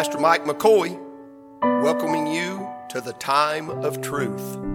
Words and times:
Pastor 0.00 0.16
Mike 0.16 0.46
McCoy, 0.46 0.98
welcoming 1.82 2.26
you 2.26 2.66
to 2.88 3.02
the 3.02 3.12
time 3.12 3.68
of 3.68 4.00
truth. 4.00 4.69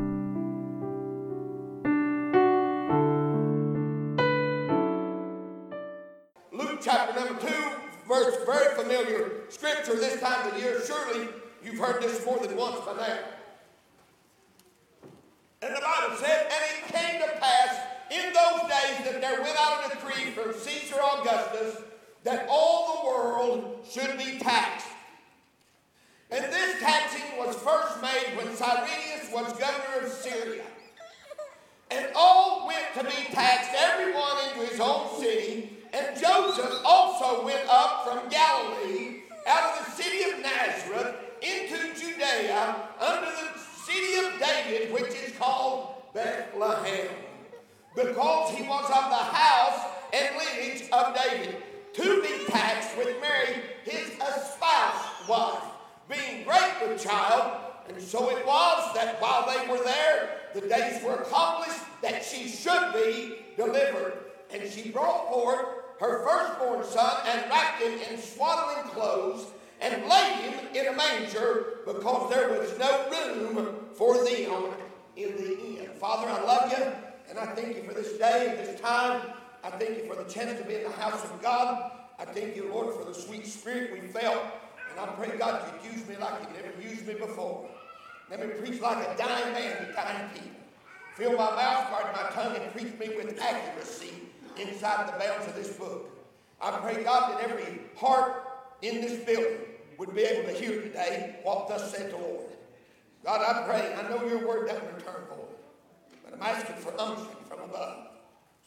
The 60.56 60.68
days 60.68 61.04
were 61.04 61.16
accomplished 61.16 61.82
that 62.02 62.24
she 62.24 62.48
should 62.48 62.94
be 62.94 63.46
delivered. 63.58 64.14
And 64.52 64.72
she 64.72 64.90
brought 64.90 65.30
forth 65.30 65.66
her 66.00 66.26
firstborn 66.26 66.84
son 66.86 67.22
and 67.28 67.50
wrapped 67.50 67.82
him 67.82 68.00
in 68.10 68.20
swaddling 68.20 68.90
clothes 68.92 69.48
and 69.82 70.08
laid 70.08 70.36
him 70.36 70.60
in 70.74 70.88
a 70.88 70.96
manger 70.96 71.80
because 71.86 72.30
there 72.34 72.50
was 72.58 72.78
no 72.80 73.10
room 73.10 73.76
for 73.94 74.16
them 74.24 74.74
in 75.16 75.36
the 75.36 75.60
inn. 75.60 75.90
Father, 76.00 76.28
I 76.28 76.42
love 76.42 76.72
you 76.78 76.86
and 77.30 77.38
I 77.38 77.48
thank 77.48 77.76
you 77.76 77.84
for 77.84 77.94
this 77.94 78.18
day 78.18 78.48
and 78.50 78.60
this 78.60 78.80
time. 78.80 79.22
I 79.64 79.72
thank 79.72 79.98
you 79.98 80.08
for 80.08 80.16
the 80.16 80.30
chance 80.30 80.60
to 80.60 80.66
be 80.66 80.76
in 80.76 80.84
the 80.84 80.92
house 80.92 81.24
of 81.24 81.42
God. 81.42 81.92
I 82.18 82.26
thank 82.26 82.56
you, 82.56 82.70
Lord, 82.72 82.96
for 82.96 83.04
the 83.04 83.14
sweet 83.14 83.46
spirit 83.46 83.92
we 83.92 84.08
felt. 84.08 84.42
And 84.92 85.00
I 85.00 85.08
pray, 85.14 85.38
God, 85.38 85.62
you'd 85.84 85.94
use 85.94 86.08
me 86.08 86.16
like 86.18 86.34
you 86.42 86.48
never 86.56 86.82
used 86.82 87.08
me 87.08 87.16
before. 87.16 87.68
Let 88.30 88.40
me 88.40 88.48
preach 88.48 88.82
like 88.82 89.08
a 89.08 89.18
dying 89.18 89.54
man 89.54 89.86
to 89.86 89.94
dying 89.94 90.30
people. 90.34 90.50
Fill 91.16 91.32
my 91.34 91.56
mouth, 91.56 91.90
guard 91.90 92.08
my 92.14 92.30
tongue, 92.32 92.56
and 92.56 92.72
preach 92.74 92.98
me 93.00 93.16
with 93.16 93.40
accuracy 93.40 94.14
inside 94.58 95.08
the 95.08 95.20
bounds 95.20 95.48
of 95.48 95.56
this 95.56 95.74
book. 95.74 96.10
I 96.62 96.72
pray, 96.80 97.04
God, 97.04 97.34
that 97.34 97.50
every 97.50 97.82
heart 97.96 98.44
in 98.82 99.02
this 99.02 99.24
building 99.24 99.60
would 99.98 100.14
be 100.14 100.24
able 100.24 100.52
to 100.52 100.58
hear 100.58 100.82
today 100.82 101.40
what 101.44 101.68
thus 101.68 101.96
said 101.96 102.12
the 102.12 102.18
Lord. 102.18 102.46
God, 103.24 103.42
I 103.42 103.68
pray, 103.68 103.94
I 103.94 104.10
know 104.10 104.26
your 104.26 104.48
word 104.48 104.68
doesn't 104.68 104.86
return 104.86 105.24
void, 105.30 105.56
but 106.24 106.34
I'm 106.34 106.42
asking 106.42 106.76
for 106.78 107.00
unction 107.00 107.28
from 107.48 107.62
above. 107.62 108.08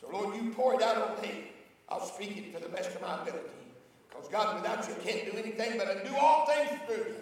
So, 0.00 0.08
Lord, 0.10 0.36
you 0.36 0.50
pour 0.50 0.74
it 0.74 0.82
out 0.82 0.96
on 0.96 1.22
me. 1.22 1.50
I'll 1.88 2.04
speak 2.04 2.36
it 2.36 2.54
to 2.54 2.62
the 2.62 2.68
best 2.68 2.94
of 2.94 3.02
my 3.02 3.22
ability. 3.22 3.48
Because, 4.08 4.28
God, 4.28 4.60
without 4.60 4.86
you, 4.88 4.94
I 4.94 5.04
can't 5.04 5.30
do 5.30 5.38
anything 5.38 5.78
but 5.78 5.88
I 5.88 6.02
do 6.02 6.14
all 6.16 6.46
things 6.46 6.70
through 6.86 6.96
you. 6.96 7.16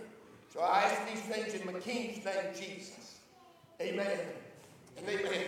So 0.53 0.61
I 0.61 0.83
ask 0.83 1.13
these 1.13 1.23
things 1.23 1.55
in 1.55 1.81
King's 1.81 2.25
name, 2.25 2.35
Jesus. 2.55 3.19
Amen 3.81 4.19
and 4.97 5.09
amen. 5.09 5.47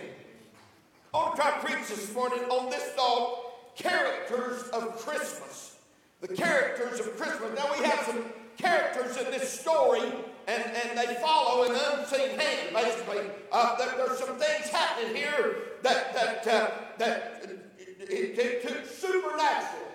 I 1.13 1.17
want 1.17 1.35
to 1.35 1.41
try 1.41 1.51
to 1.51 1.65
preach 1.65 1.87
this 1.87 2.13
morning 2.13 2.43
on 2.45 2.69
this 2.69 2.83
thought 2.95 3.75
characters 3.75 4.63
of 4.69 4.97
Christmas. 4.97 5.77
The 6.21 6.27
characters 6.27 6.99
of 6.99 7.17
Christmas. 7.17 7.57
Now, 7.57 7.71
we 7.75 7.83
have 7.85 7.99
some 8.05 8.25
characters 8.57 9.17
in 9.17 9.31
this 9.31 9.59
story, 9.59 10.01
and, 10.47 10.63
and 10.63 10.97
they 10.97 11.15
follow 11.15 11.63
an 11.63 11.71
unseen 11.71 12.37
hand, 12.37 12.73
basically. 12.73 13.21
Uh, 13.51 13.77
there, 13.77 14.05
there's 14.05 14.19
some 14.19 14.37
things 14.37 14.67
happening 14.67 15.15
here 15.15 15.55
that, 15.81 16.13
that, 16.13 16.47
uh, 16.47 16.71
that 16.97 17.41
it, 17.79 18.09
it, 18.09 18.37
it 18.37 18.67
took 18.67 18.85
supernatural 18.85 19.87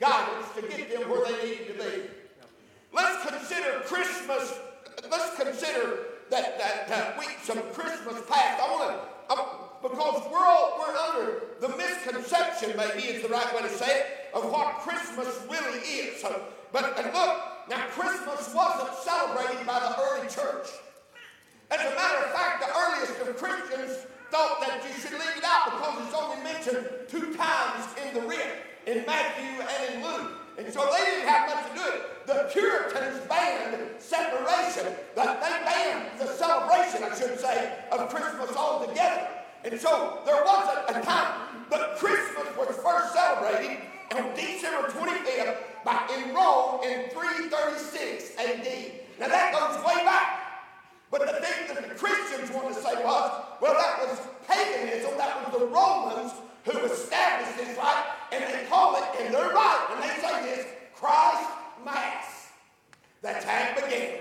guidance 0.00 0.46
to 0.54 0.62
get 0.62 0.90
them 0.90 1.10
where 1.10 1.24
they 1.26 1.44
needed 1.44 1.66
to 1.66 1.84
be. 1.84 2.02
Let's 2.92 3.28
consider 3.28 3.80
Christmas. 3.84 4.58
Let's 5.10 5.36
consider 5.36 5.98
that 6.30 6.58
that, 6.58 6.88
that 6.88 7.18
week 7.18 7.38
some 7.42 7.60
Christmas 7.72 8.20
past. 8.28 8.62
I 8.62 8.70
want 8.70 8.92
to 8.92 9.08
because 9.82 10.22
we're 10.30 10.44
all 10.44 10.78
we're 10.78 10.96
under 10.96 11.42
the 11.60 11.68
misconception, 11.76 12.76
maybe 12.76 13.06
is 13.06 13.22
the 13.22 13.28
right 13.28 13.54
way 13.54 13.62
to 13.62 13.68
say 13.68 14.00
it, 14.00 14.06
of 14.34 14.50
what 14.50 14.78
Christmas 14.78 15.28
really 15.50 15.78
is. 15.78 16.20
So, 16.20 16.42
but 16.72 16.98
and 16.98 17.12
look, 17.12 17.68
now 17.68 17.84
Christmas 17.90 18.52
wasn't 18.54 18.94
celebrated 18.98 19.66
by 19.66 19.78
the 19.78 20.00
early 20.00 20.28
church. 20.28 20.68
As 21.70 21.80
a 21.80 21.94
matter 21.94 22.24
of 22.24 22.32
fact, 22.32 22.64
the 22.66 22.72
earliest 22.74 23.20
of 23.20 23.36
Christians 23.36 24.06
thought 24.30 24.60
that 24.60 24.82
you 24.82 25.00
should 25.00 25.12
leave 25.12 25.36
it 25.36 25.44
out 25.44 25.72
because 25.72 26.06
it's 26.06 26.16
only 26.16 26.42
mentioned 26.42 26.88
two 27.08 27.34
times 27.36 27.84
in 28.02 28.14
the 28.14 28.26
writ, 28.26 28.64
in 28.86 29.04
Matthew 29.06 29.62
and 29.62 29.94
in 29.94 30.02
Luke. 30.02 30.37
And 30.58 30.72
so 30.72 30.90
they 30.92 31.04
didn't 31.04 31.28
have 31.28 31.48
much 31.48 31.70
to 31.70 31.74
do 31.78 31.86
it. 31.86 32.26
The 32.26 32.50
Puritans 32.52 33.24
banned 33.28 33.78
separation. 33.98 34.92
They 35.14 35.24
banned 35.24 36.18
the 36.18 36.26
celebration, 36.26 37.04
I 37.04 37.16
should 37.16 37.38
say, 37.38 37.78
of 37.92 38.08
Christmas 38.08 38.56
altogether. 38.56 39.28
And 39.64 39.80
so 39.80 40.20
there 40.26 40.42
was 40.42 40.78
a, 40.88 41.00
time, 41.00 41.64
but 41.70 41.96
Christmas 41.96 42.46
was 42.56 42.74
first 42.82 43.14
celebrated 43.14 43.78
on 44.16 44.34
December 44.34 44.88
25th 44.88 45.56
by, 45.84 46.02
in 46.12 46.30
in 46.90 47.10
336 47.10 48.32
AD. 48.38 48.92
Now 49.20 49.28
that 49.28 49.52
goes 49.52 49.84
way 49.84 50.04
back. 50.04 50.48
But 51.10 51.20
the 51.20 51.40
thing 51.40 51.74
that 51.74 51.88
the 51.88 51.94
Christians 51.94 52.50
wanted 52.50 52.74
to 52.74 52.82
say 52.82 52.94
was, 53.04 53.44
well, 53.60 53.74
that 53.74 53.98
was 54.00 54.20
paganism. 54.46 55.16
That 55.16 55.52
was 55.52 55.60
the 55.60 55.66
Romans 55.66 56.32
who 56.68 56.84
established 56.84 57.56
this 57.56 57.76
right, 57.78 58.04
and 58.32 58.44
they 58.44 58.68
call 58.68 58.96
it, 58.96 59.04
and 59.20 59.34
they're 59.34 59.50
right 59.50 59.86
when 59.90 60.00
they 60.00 60.14
say 60.20 60.42
this, 60.44 60.66
Christ 60.94 61.48
Mass. 61.84 62.48
The 63.22 63.30
it 63.30 63.84
began. 63.84 64.20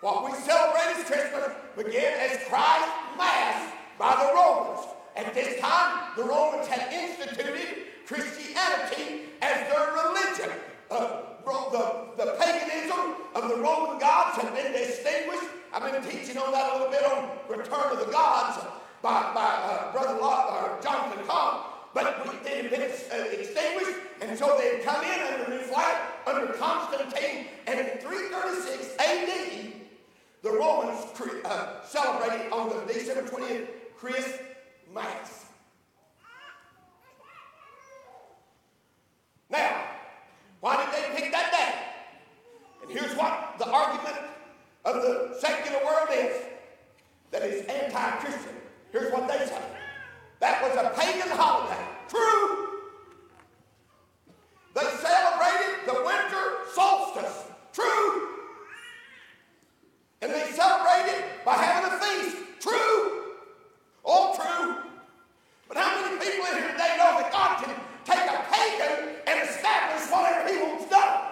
What 0.00 0.24
we 0.24 0.32
celebrate 0.38 0.96
as 0.96 1.04
Christmas 1.04 1.50
began 1.76 2.18
as 2.20 2.38
Christ 2.48 2.88
Mass 3.18 3.72
by 3.98 4.14
the 4.16 4.32
Romans. 4.34 4.86
At 5.16 5.34
this 5.34 5.60
time, 5.60 6.12
the 6.16 6.24
Romans 6.24 6.66
had 6.68 6.92
instituted 6.92 7.86
Christianity 8.06 9.28
as 9.42 9.68
their 9.68 9.92
religion. 9.92 10.50
Uh, 10.90 11.22
the, 11.72 12.24
the 12.24 12.36
paganism 12.38 13.14
of 13.34 13.48
the 13.48 13.56
Roman 13.56 13.98
gods 13.98 14.36
had 14.36 14.54
been 14.54 14.72
distinguished. 14.72 15.50
I've 15.72 15.90
been 15.90 16.02
teaching 16.02 16.38
on 16.38 16.52
that 16.52 16.72
a 16.72 16.78
little 16.78 16.90
bit 16.90 17.04
on 17.04 17.30
Return 17.48 17.92
of 17.92 17.98
the 18.04 18.10
Gods 18.10 18.64
by, 19.02 19.32
by 19.34 19.40
uh, 19.40 19.92
Brother 19.92 20.20
Lot, 20.20 20.50
or 20.50 20.82
Jonathan 20.82 21.24
Cahn. 21.26 21.64
But 21.94 22.26
they 22.44 22.62
had 22.62 22.70
been 22.70 22.82
uh, 22.82 23.24
extinguished, 23.32 23.98
and 24.20 24.38
so 24.38 24.56
they 24.58 24.76
had 24.76 24.84
come 24.84 25.04
in 25.04 25.20
under 25.20 25.50
new 25.50 25.62
flag 25.62 25.96
under 26.26 26.52
Constantine. 26.54 27.46
And 27.66 27.80
in 27.80 27.98
336 27.98 28.96
AD, 28.98 29.72
the 30.42 30.50
Romans 30.50 31.04
uh, 31.44 31.82
celebrated 31.84 32.52
on 32.52 32.68
the 32.68 32.92
December 32.92 33.28
20th 33.28 33.68
Christmas. 33.96 35.46
Now, 39.50 39.84
why 40.60 40.76
did 40.76 40.94
they 40.94 41.20
pick 41.20 41.32
that 41.32 41.50
day? 41.50 41.74
And 42.82 42.90
here's 42.90 43.16
what 43.16 43.54
the 43.58 43.68
argument 43.68 44.16
of 44.84 44.96
the 44.96 45.36
secular 45.40 45.84
world 45.84 46.08
is 46.12 46.44
that 47.30 47.42
it's 47.42 47.68
anti 47.68 48.10
Christian. 48.18 48.54
Here's 48.92 49.12
what 49.12 49.28
they 49.28 49.46
say 49.46 49.62
that 50.40 50.62
was 50.62 50.74
a 50.76 50.90
pagan 50.98 51.28
holiday. 51.36 51.80
True. 52.08 52.68
They 54.74 54.88
celebrated 55.02 55.86
the 55.86 56.02
winter 56.04 56.64
solstice. 56.74 57.44
True. 57.72 58.28
And 60.22 60.32
they 60.32 60.50
celebrated 60.52 61.24
by 61.44 61.54
having 61.54 61.92
a 61.92 61.98
feast. 61.98 62.36
True. 62.60 63.34
All 64.04 64.34
true. 64.34 64.76
But 65.68 65.76
how 65.76 66.00
many 66.00 66.16
people 66.18 66.46
in 66.46 66.62
here 66.62 66.72
today 66.72 66.96
know 66.98 67.20
that 67.20 67.30
God 67.32 67.64
can 67.64 67.74
take 68.04 68.26
a 68.28 68.44
pagan 68.50 69.16
and 69.26 69.48
establish 69.48 70.10
whatever 70.10 70.48
he 70.48 70.62
wants 70.62 70.88
done? 70.90 71.26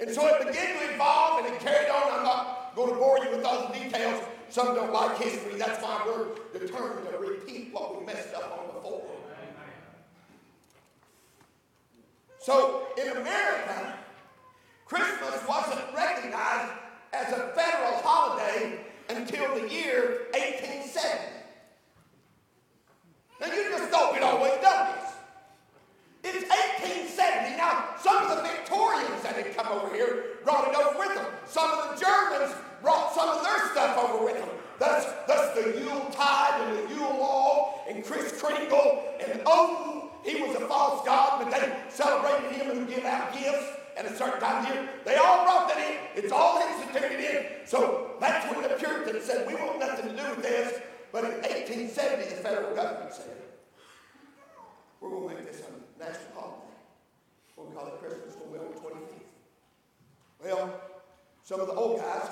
And 0.00 0.10
so 0.10 0.26
it 0.26 0.46
began 0.46 0.78
to 0.78 0.94
evolve 0.94 1.44
and 1.44 1.54
it 1.54 1.60
carried 1.60 1.88
on. 1.88 2.18
I'm 2.18 2.24
not 2.24 2.74
going 2.74 2.90
to 2.90 2.96
bore 2.96 3.18
you 3.18 3.30
with 3.30 3.44
all 3.44 3.68
the 3.68 3.78
details. 3.78 4.20
Some 4.52 4.74
don't 4.74 4.92
like 4.92 5.16
history. 5.16 5.58
That's 5.58 5.82
why 5.82 6.02
we're 6.04 6.26
determined 6.58 7.08
to 7.08 7.16
repeat 7.16 7.72
what 7.72 7.98
we 7.98 8.04
messed 8.04 8.34
up 8.34 8.58
on 8.58 8.74
before. 8.74 9.02
So 12.38 12.88
in 13.02 13.16
America, 13.16 13.94
Christmas 14.84 15.40
wasn't 15.48 15.80
recognized 15.96 16.70
as 17.14 17.32
a 17.32 17.54
federal 17.56 18.02
holiday 18.02 18.84
until 19.08 19.54
the 19.54 19.70
year 19.72 20.26
1870. 20.34 21.08
Now 23.40 23.46
you 23.46 23.70
just 23.70 23.84
thought 23.84 24.12
we'd 24.12 24.22
always 24.22 24.52
done 24.60 24.96
this. 24.96 26.34
It's 26.34 26.50
1870. 26.50 27.56
Now, 27.56 27.94
some 27.98 28.26
of 28.26 28.36
the 28.36 28.42
Victorians 28.42 29.22
that 29.22 29.34
had 29.34 29.56
come 29.56 29.68
over 29.68 29.94
here 29.94 30.24
brought 30.44 30.68
it 30.68 30.76
over 30.76 30.98
with 30.98 31.14
them. 31.14 31.24
Some 31.46 31.70
of 31.70 31.98
the 31.98 32.04
Germans 32.04 32.54
brought 32.82 33.14
some 33.14 33.28
of 33.28 33.42
their 33.42 33.70
stuff 33.70 33.96
over 33.98 34.24
with 34.24 34.38
them. 34.38 34.48
That's, 34.78 35.06
that's 35.26 35.54
the 35.54 35.80
Yule 35.80 36.10
tide 36.10 36.60
and 36.60 36.88
the 36.88 36.94
Yule 36.94 37.16
log 37.18 37.78
and 37.88 38.04
Kris 38.04 38.40
Kringle 38.40 39.04
and 39.24 39.40
Odin. 39.46 40.10
He 40.24 40.42
was 40.42 40.56
a 40.56 40.66
false 40.66 41.04
god, 41.06 41.44
but 41.44 41.52
they 41.52 41.72
celebrated 41.88 42.52
him 42.52 42.70
and 42.70 42.88
give 42.88 43.04
out 43.04 43.32
gifts 43.32 43.66
at 43.96 44.06
a 44.06 44.16
certain 44.16 44.40
time 44.40 44.64
of 44.64 44.74
year. 44.74 44.88
They 45.04 45.16
all 45.16 45.44
brought 45.44 45.68
that 45.68 45.78
in. 45.78 46.22
It's 46.22 46.32
all 46.32 46.60
instituted 46.60 47.20
in. 47.20 47.66
So 47.66 48.16
that's 48.20 48.52
when 48.52 48.62
the 48.62 48.74
Puritans 48.74 49.24
said, 49.24 49.46
we 49.46 49.54
want 49.54 49.78
nothing 49.78 50.08
to 50.08 50.22
do 50.22 50.30
with 50.30 50.42
this. 50.42 50.80
But 51.12 51.24
in 51.24 51.30
1870, 51.42 52.30
the 52.30 52.36
federal 52.36 52.74
government 52.74 53.12
said, 53.12 53.36
we're 55.00 55.10
going 55.10 55.28
to 55.28 55.34
make 55.34 55.44
this 55.50 55.60
a 55.60 55.98
national 55.98 56.32
holiday. 56.34 56.56
We're 57.56 57.64
going 57.64 57.76
to 57.76 57.80
call 57.80 57.94
it 57.94 58.00
Christmas 58.00 58.36
on 58.36 58.52
the 58.52 58.58
25th. 58.58 59.22
Well, 60.42 60.80
some 61.42 61.60
of 61.60 61.66
the 61.66 61.74
old 61.74 62.00
guys, 62.00 62.28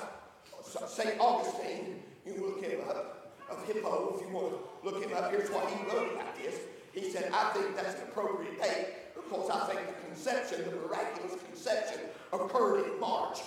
St. 0.87 1.19
Augustine, 1.19 2.01
you 2.25 2.33
can 2.33 2.43
look 2.43 2.63
him 2.63 2.79
up, 2.89 3.35
of 3.49 3.65
Hippo, 3.65 4.15
if 4.15 4.27
you 4.27 4.33
want 4.33 4.53
to 4.53 4.89
look 4.89 5.03
him 5.03 5.15
up. 5.15 5.31
Here's 5.31 5.49
what 5.49 5.69
he 5.69 5.83
wrote 5.85 6.13
about 6.13 6.35
this. 6.37 6.59
He 6.93 7.09
said, 7.09 7.31
I 7.33 7.49
think 7.51 7.75
that's 7.75 7.95
an 7.95 8.07
appropriate 8.07 8.61
date 8.61 8.87
because 9.15 9.49
I 9.49 9.65
think 9.67 9.87
the 9.87 10.07
conception, 10.07 10.63
the 10.65 10.75
miraculous 10.87 11.35
conception, 11.45 12.01
occurred 12.33 12.85
in 12.85 12.99
March. 12.99 13.39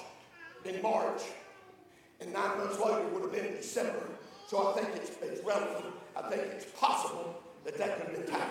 In 0.64 0.80
March. 0.82 1.22
And 2.20 2.32
nine 2.32 2.58
months 2.58 2.78
later 2.78 3.06
would 3.08 3.22
have 3.22 3.32
been 3.32 3.54
December. 3.56 4.02
So 4.46 4.70
I 4.70 4.80
think 4.80 4.96
it's, 4.96 5.10
it's 5.22 5.44
relevant. 5.44 5.94
I 6.16 6.28
think 6.28 6.42
it's 6.42 6.66
possible 6.78 7.42
that 7.64 7.76
that 7.78 7.98
could 7.98 8.14
have 8.14 8.26
been 8.26 8.34
time. 8.34 8.50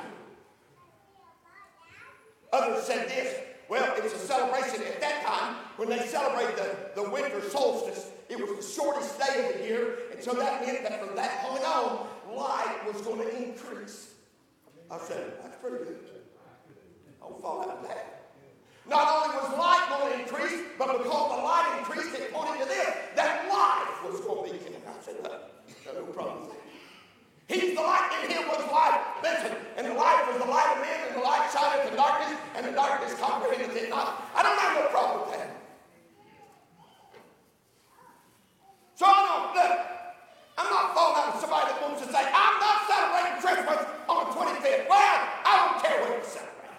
Others 2.51 2.83
said 2.83 3.07
this. 3.07 3.35
Well, 3.69 3.95
it 3.95 4.03
was 4.03 4.13
a 4.13 4.19
celebration 4.19 4.81
at 4.83 4.99
that 5.01 5.25
time 5.25 5.55
when 5.77 5.89
they 5.89 5.99
celebrate 6.05 6.55
the, 6.55 7.01
the 7.01 7.09
winter 7.09 7.41
solstice. 7.49 8.11
It 8.33 8.41
was 8.41 8.65
the 8.65 8.81
shortest 8.81 9.19
day 9.19 9.45
of 9.45 9.61
the 9.61 9.67
year, 9.67 10.09
and 10.11 10.23
so 10.23 10.33
that 10.33 10.65
meant 10.65 10.81
that 10.81 11.05
from 11.05 11.15
that 11.15 11.43
point 11.45 11.63
on, 11.63 12.07
light 12.33 12.81
was 12.81 12.99
going 13.05 13.21
to 13.21 13.29
increase. 13.29 14.15
I 14.89 14.97
said, 14.97 15.33
that's 15.39 15.55
pretty 15.61 15.85
good. 15.85 15.99
I'll 17.21 17.37
fall 17.37 17.61
out 17.61 17.77
of 17.77 17.87
that. 17.87 18.33
Not 18.89 19.05
only 19.05 19.37
was 19.37 19.53
light 19.53 19.85
going 19.87 20.13
to 20.13 20.19
increase, 20.25 20.65
but 20.79 20.97
because 20.97 21.29
the 21.29 21.43
light 21.45 21.77
increased, 21.77 22.17
it 22.17 22.33
pointed 22.33 22.63
to 22.63 22.67
this, 22.67 22.89
that 23.15 23.47
life 23.53 24.11
was 24.11 24.19
going 24.21 24.49
to 24.49 24.57
be 24.57 24.63
given. 24.65 24.81
I 24.81 25.03
said, 25.05 25.21
no, 25.21 25.93
no 25.93 26.05
problem 26.11 26.49
He's 27.47 27.75
the 27.75 27.81
light, 27.81 28.09
in 28.23 28.31
him 28.31 28.47
was 28.47 28.65
light. 28.71 28.97
Listen, 29.21 29.55
and 29.77 29.85
the 29.85 29.93
light 29.93 30.25
was 30.25 30.41
the 30.41 30.49
light 30.49 30.73
of 30.73 30.81
men, 30.81 30.99
and 31.05 31.21
the 31.21 31.23
light 31.23 31.53
shineth 31.53 31.91
in 31.91 31.95
darkness, 31.95 32.39
and 32.55 32.65
the 32.65 32.71
darkness 32.71 33.13
comprehended 33.19 33.77
it 33.77 33.89
not. 33.91 34.25
I 34.33 34.41
don't 34.41 34.57
have 34.57 34.73
no 34.81 34.89
problem 34.89 35.29
with 35.29 35.37
that. 35.37 35.62
So 39.03 39.09
I 39.09 39.19
don't, 39.27 39.51
look, 39.51 39.79
I'm 40.57 40.69
not 40.71 40.95
falling 40.95 41.19
out 41.19 41.35
with 41.35 41.41
somebody 41.43 41.75
that 41.75 41.81
wants 41.83 41.99
to 41.99 42.07
say, 42.07 42.23
I'm 42.23 42.55
not 42.63 42.87
celebrating 42.87 43.35
Christmas 43.43 43.83
on 44.07 44.19
the 44.23 44.31
25th. 44.31 44.87
Well, 44.87 45.19
I 45.43 45.51
don't 45.59 45.83
care 45.83 45.99
what 45.99 46.15
you 46.15 46.23
celebrate. 46.23 46.71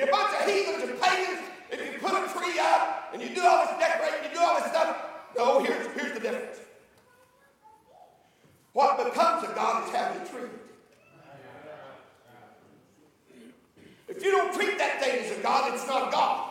You're 0.00 0.08
a 0.08 0.10
bunch 0.10 0.32
of 0.32 0.48
heathens 0.48 0.88
and 0.88 0.96
pagans. 0.96 1.44
If 1.68 1.92
you 1.92 1.98
put 2.00 2.16
a 2.16 2.24
tree 2.32 2.56
up 2.56 3.12
and 3.12 3.20
you 3.20 3.28
do 3.34 3.44
all 3.44 3.68
this 3.68 3.76
decorating, 3.76 4.30
you 4.30 4.38
do 4.38 4.40
all 4.40 4.56
this 4.56 4.70
stuff. 4.72 4.96
No, 5.36 5.62
here's, 5.62 5.86
here's 5.92 6.14
the 6.14 6.20
difference. 6.20 6.60
What 8.72 8.96
becomes 8.96 9.44
of 9.44 9.54
God 9.54 9.84
is 9.84 9.94
how 9.94 10.10
we 10.16 10.24
treat. 10.24 10.52
If 14.08 14.24
you 14.24 14.30
don't 14.30 14.54
treat 14.54 14.78
that 14.78 15.02
thing 15.02 15.22
as 15.22 15.36
a 15.36 15.42
God, 15.42 15.74
it's 15.74 15.86
not 15.86 16.10
God. 16.10 16.49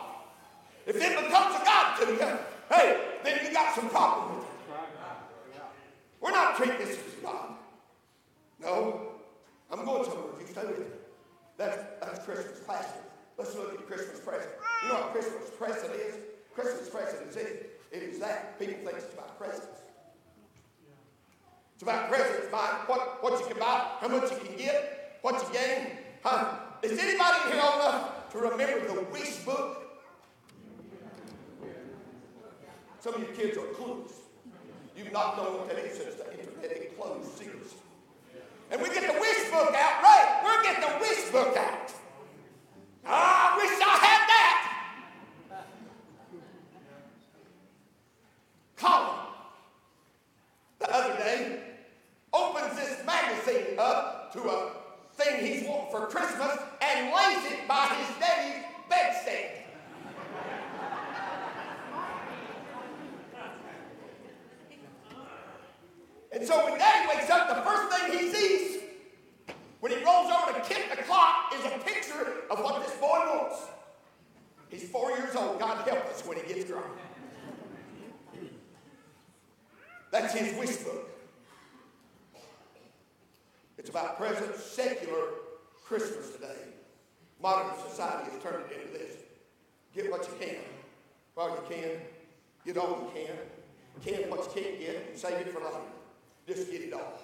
If 0.86 0.96
it 0.96 1.24
becomes 1.24 1.54
a 1.56 1.64
God 1.64 2.00
to 2.00 2.06
you, 2.06 2.38
hey, 2.70 3.00
then 3.22 3.44
you 3.44 3.52
got 3.52 3.74
some 3.74 3.88
problem 3.88 4.36
with 4.36 4.44
it. 4.44 4.50
We're 6.20 6.32
not 6.32 6.56
treating 6.56 6.78
this 6.78 6.98
as 6.98 7.14
God. 7.22 7.54
No. 8.60 9.10
I'm 9.70 9.84
going 9.84 10.04
somewhere. 10.04 10.32
You 10.40 10.46
stay 10.46 10.66
with 10.66 10.78
me. 10.80 10.84
That's, 11.56 11.76
that's 12.00 12.24
Christmas 12.24 12.60
plastic. 12.60 13.02
Let's 13.38 13.54
look 13.54 13.72
at 13.72 13.86
Christmas 13.86 14.20
present. 14.20 14.50
You 14.82 14.88
know 14.88 14.94
what 14.96 15.12
Christmas 15.12 15.48
present 15.58 15.94
is? 15.94 16.14
Christmas 16.54 16.88
present 16.88 17.28
is 17.28 17.36
it. 17.36 17.80
It 17.92 18.02
is 18.02 18.18
that. 18.18 18.58
People 18.58 18.74
think 18.84 18.96
it's 18.98 19.14
about 19.14 19.38
presents. 19.38 19.80
It's 21.74 21.82
about 21.82 22.10
presents, 22.10 22.48
about 22.48 22.88
what, 22.88 23.22
what 23.22 23.40
you 23.40 23.46
can 23.46 23.58
buy, 23.58 23.86
how 24.00 24.08
much 24.08 24.30
you 24.30 24.36
can 24.36 24.56
get, 24.56 25.18
what 25.22 25.42
you 25.42 25.58
gain. 25.58 25.92
Huh? 26.22 26.58
Is 26.82 26.98
anybody 26.98 27.50
here 27.50 27.62
old 27.62 27.76
enough 27.76 28.30
to 28.32 28.38
remember 28.38 28.86
the 28.86 29.00
wish 29.10 29.36
book? 29.44 29.79
Some 33.00 33.14
of 33.14 33.20
you 33.20 33.28
kids 33.34 33.56
are 33.56 33.62
clueless. 33.62 34.12
You've 34.94 35.10
not 35.10 35.38
known 35.38 35.54
what 35.56 35.68
that 35.70 35.78
is 35.78 35.96
since 35.96 36.16
the 36.16 36.30
internet 36.38 36.98
closed 36.98 37.38
seriously. 37.38 37.78
And 38.70 38.82
we 38.82 38.88
get 38.88 39.10
the 39.12 39.18
wish 39.18 39.50
book 39.50 39.74
out, 39.74 40.02
right? 40.02 40.40
We're 40.44 40.62
getting 40.62 40.82
the 40.82 40.98
wish 41.00 41.30
book 41.30 41.56
out. 41.56 41.92
Ah, 43.06 43.54
I 43.54 43.56
wish 43.56 43.70
I 43.80 43.96
had 44.04 44.28
that. 44.28 44.56
Colin, 48.76 49.16
the 50.78 50.94
other 50.94 51.16
day, 51.16 51.60
opens 52.34 52.76
this 52.76 53.04
magazine 53.06 53.78
up 53.78 54.32
to 54.34 54.42
a 54.42 54.72
thing 55.14 55.46
he's 55.46 55.66
wanting 55.66 55.90
for 55.90 56.06
Christmas 56.06 56.58
and 56.82 57.14
lays 57.14 57.52
it 57.52 57.66
by 57.66 57.86
his 57.86 58.18
daddy's 58.18 58.64
bedstand. 58.90 59.59
And 66.40 66.48
so 66.48 66.64
when 66.64 66.78
daddy 66.78 67.06
wakes 67.06 67.28
up, 67.28 67.54
the 67.54 67.70
first 67.70 67.92
thing 67.92 68.18
he 68.18 68.32
sees 68.32 68.82
when 69.80 69.92
he 69.92 70.02
rolls 70.02 70.32
over 70.32 70.58
to 70.58 70.64
kick 70.64 70.88
the 70.90 71.02
clock 71.02 71.52
is 71.54 71.62
a 71.66 71.78
picture 71.84 72.44
of 72.50 72.60
what 72.60 72.82
this 72.82 72.96
boy 72.96 73.18
wants. 73.26 73.66
He's 74.70 74.88
four 74.88 75.10
years 75.10 75.36
old. 75.36 75.58
God 75.58 75.86
help 75.86 76.06
us 76.06 76.24
when 76.24 76.38
he 76.38 76.50
gets 76.50 76.70
grown. 76.70 76.82
That's 80.10 80.32
his 80.32 80.58
wish 80.58 80.76
book. 80.78 81.10
It's 83.76 83.90
about 83.90 84.16
present 84.16 84.56
secular 84.56 85.24
Christmas 85.84 86.30
today. 86.30 86.56
Modern 87.42 87.70
society 87.86 88.30
has 88.30 88.42
turned 88.42 88.64
it 88.70 88.80
into 88.80 88.98
this. 88.98 89.12
Get 89.94 90.10
what 90.10 90.26
you 90.26 90.46
can 90.46 90.62
while 91.34 91.50
you 91.50 91.76
can. 91.76 92.00
Get 92.64 92.78
all 92.78 93.12
you 93.14 93.26
can. 93.26 93.36
Can 94.02 94.30
what 94.30 94.40
you 94.40 94.62
can't 94.62 94.80
get 94.80 95.06
and 95.10 95.18
save 95.18 95.34
it 95.34 95.52
for 95.52 95.58
later. 95.58 95.99
Just 96.50 96.68
get 96.68 96.80
it 96.80 96.92
all. 96.92 97.20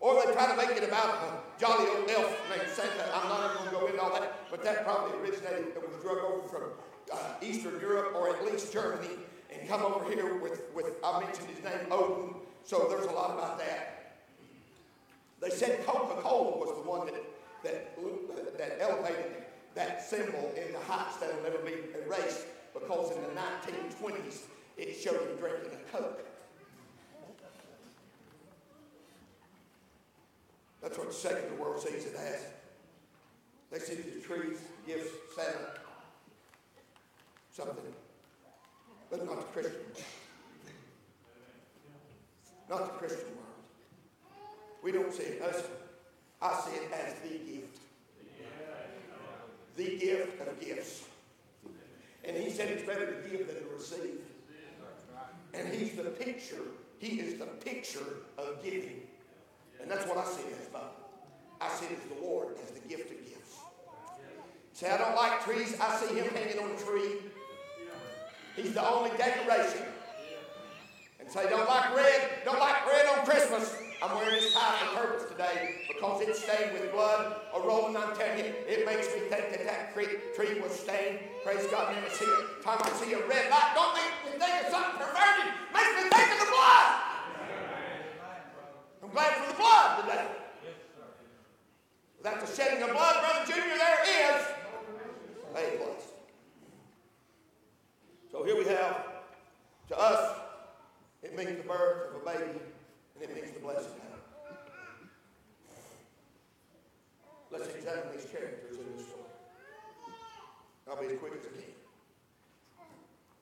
Or 0.00 0.14
they 0.14 0.32
try 0.32 0.50
to 0.50 0.56
make 0.56 0.74
it 0.74 0.88
about 0.88 1.14
a 1.14 1.60
jolly 1.60 1.86
old 1.90 2.08
elf 2.08 2.40
named 2.48 2.70
Santa. 2.70 3.04
I'm 3.14 3.28
not 3.28 3.50
even 3.50 3.56
going 3.56 3.68
to 3.68 3.80
go 3.80 3.86
into 3.86 4.00
all 4.00 4.18
that, 4.18 4.50
but 4.50 4.64
that 4.64 4.82
probably 4.82 5.18
originated, 5.18 5.76
it 5.76 5.82
was 5.86 6.00
drug 6.00 6.24
over 6.24 6.48
from 6.48 6.62
uh, 7.12 7.34
Eastern 7.42 7.78
Europe 7.80 8.14
or 8.16 8.34
at 8.34 8.46
least 8.46 8.72
Germany 8.72 9.10
and 9.52 9.68
come 9.68 9.82
over 9.82 10.10
here 10.10 10.38
with, 10.38 10.62
with, 10.74 10.94
I 11.04 11.20
mentioned 11.20 11.48
his 11.48 11.62
name, 11.62 11.86
Odin. 11.90 12.34
So 12.64 12.86
there's 12.88 13.04
a 13.04 13.12
lot 13.12 13.32
about 13.32 13.58
that. 13.58 14.16
They 15.42 15.50
said 15.50 15.84
Coca-Cola 15.84 16.56
was 16.56 16.82
the 16.82 16.88
one 16.88 17.08
that, 17.08 17.22
that, 17.62 18.56
that 18.56 18.78
elevated 18.80 19.44
that 19.74 20.02
symbol 20.02 20.50
into 20.56 20.78
heights 20.86 21.18
that 21.18 21.36
will 21.36 21.42
never 21.42 21.58
be 21.58 21.74
erased 22.06 22.46
because 22.72 23.14
in 23.14 23.20
the 23.20 23.28
1920s 23.28 24.44
it 24.78 24.98
showed 24.98 25.20
him 25.20 25.36
drinking 25.38 25.72
a 25.72 25.92
Coke. 25.94 26.31
That's 30.82 30.98
what 30.98 31.08
the 31.08 31.14
secular 31.14 31.54
world 31.56 31.80
sees 31.80 32.06
it 32.06 32.16
as. 32.16 32.44
They 33.70 33.78
see 33.78 33.94
the 33.94 34.20
trees, 34.20 34.58
gifts, 34.86 35.10
Santa, 35.34 35.78
something, 37.52 37.94
but 39.10 39.24
not 39.24 39.36
the 39.36 39.60
Christian 39.60 39.80
world. 39.80 40.04
Not 42.68 42.92
the 42.92 42.98
Christian 42.98 43.28
world. 43.28 43.38
We 44.82 44.92
don't 44.92 45.12
see 45.14 45.22
it 45.22 45.42
as, 45.42 45.64
I 46.42 46.60
see 46.60 46.76
it 46.76 46.92
as 46.92 47.14
the 47.20 47.38
gift. 47.38 47.78
The 49.76 49.98
gift 49.98 50.48
of 50.48 50.60
gifts. 50.60 51.04
And 52.24 52.36
he 52.36 52.50
said 52.50 52.68
it's 52.68 52.86
better 52.86 53.06
to 53.06 53.28
give 53.28 53.46
than 53.46 53.56
to 53.56 53.74
receive. 53.74 54.20
And 55.54 55.72
he's 55.72 55.92
the 55.96 56.04
picture, 56.04 56.62
he 56.98 57.20
is 57.20 57.38
the 57.38 57.46
picture 57.46 58.16
of 58.36 58.62
giving. 58.62 59.02
And 59.82 59.90
that's 59.90 60.06
what 60.06 60.16
I 60.16 60.24
see 60.24 60.42
it 60.42 60.56
as 60.60 60.68
about. 60.68 60.94
I 61.60 61.68
see 61.68 61.86
it 61.86 61.98
as 61.98 62.16
the 62.16 62.24
Lord 62.24 62.56
as 62.62 62.70
the 62.70 62.88
gift 62.88 63.10
of 63.10 63.18
gifts. 63.26 63.58
Say, 64.72 64.90
I 64.90 64.96
don't 64.96 65.14
like 65.14 65.44
trees. 65.44 65.76
I 65.80 65.94
see 65.96 66.14
him 66.14 66.26
hanging 66.34 66.58
on 66.58 66.70
a 66.70 66.78
tree. 66.78 67.18
He's 68.56 68.74
the 68.74 68.88
only 68.88 69.10
decoration. 69.16 69.82
And 71.20 71.30
say, 71.30 71.48
don't 71.48 71.68
like 71.68 71.94
red, 71.96 72.30
don't 72.44 72.58
like 72.58 72.86
red 72.86 73.06
on 73.06 73.24
Christmas. 73.24 73.76
I'm 74.02 74.16
wearing 74.16 74.34
this 74.34 74.52
tie 74.52 74.76
for 74.78 75.00
purpose 75.00 75.30
today 75.30 75.86
because 75.86 76.20
it's 76.22 76.42
stained 76.42 76.72
with 76.72 76.90
blood. 76.92 77.36
Or 77.54 77.62
Roland, 77.62 77.96
I'm 77.96 78.16
telling 78.16 78.38
you, 78.38 78.52
it 78.66 78.84
makes 78.84 79.06
me 79.14 79.20
think 79.30 79.50
that 79.50 79.64
that 79.64 79.94
tree 79.94 80.60
was 80.60 80.72
stained. 80.72 81.20
Praise 81.44 81.66
God, 81.70 81.94
never 81.94 82.10
see 82.10 82.24
it. 82.24 82.62
Time 82.64 82.78
I 82.82 82.90
see 82.98 83.12
a 83.12 83.18
red 83.28 83.50
light, 83.50 83.70
don't 83.74 83.94
make 83.94 84.34
me 84.34 84.38
think 84.38 84.66
of 84.66 84.72
something 84.72 84.98
perverted. 84.98 85.54
Makes 85.72 85.94
me 86.02 86.10
think 86.10 86.28
of 86.34 86.38
the 86.38 86.50
blood. 86.50 87.11
Glad 89.12 89.34
for 89.34 89.52
the 89.52 89.58
blood 89.58 90.04
today. 90.04 90.26
Without 92.16 92.46
the 92.46 92.54
shedding 92.54 92.82
of 92.82 92.90
blood, 92.92 93.16
Brother 93.20 93.52
Junior, 93.52 93.76
there 93.76 94.02
is 94.04 94.46
a 95.50 95.76
place. 95.78 96.06
So 98.30 98.44
here 98.44 98.56
we 98.56 98.64
have, 98.64 99.04
to 99.88 99.98
us, 99.98 100.38
it 101.22 101.36
means 101.36 101.58
the 101.58 101.68
birth 101.68 102.14
of 102.14 102.22
a 102.22 102.24
baby, 102.24 102.58
and 103.20 103.30
it 103.30 103.34
means 103.34 103.52
the 103.52 103.60
blessing 103.60 103.90
of 103.90 104.12
Let's 107.50 107.68
examine 107.74 108.04
these 108.16 108.24
characters 108.32 108.78
in 108.78 108.96
this 108.96 109.06
story. 109.06 109.28
I'll 110.88 110.96
be 110.96 111.12
as 111.12 111.18
quick 111.18 111.34
as 111.38 111.44
I 111.44 111.52
can. 111.60 111.74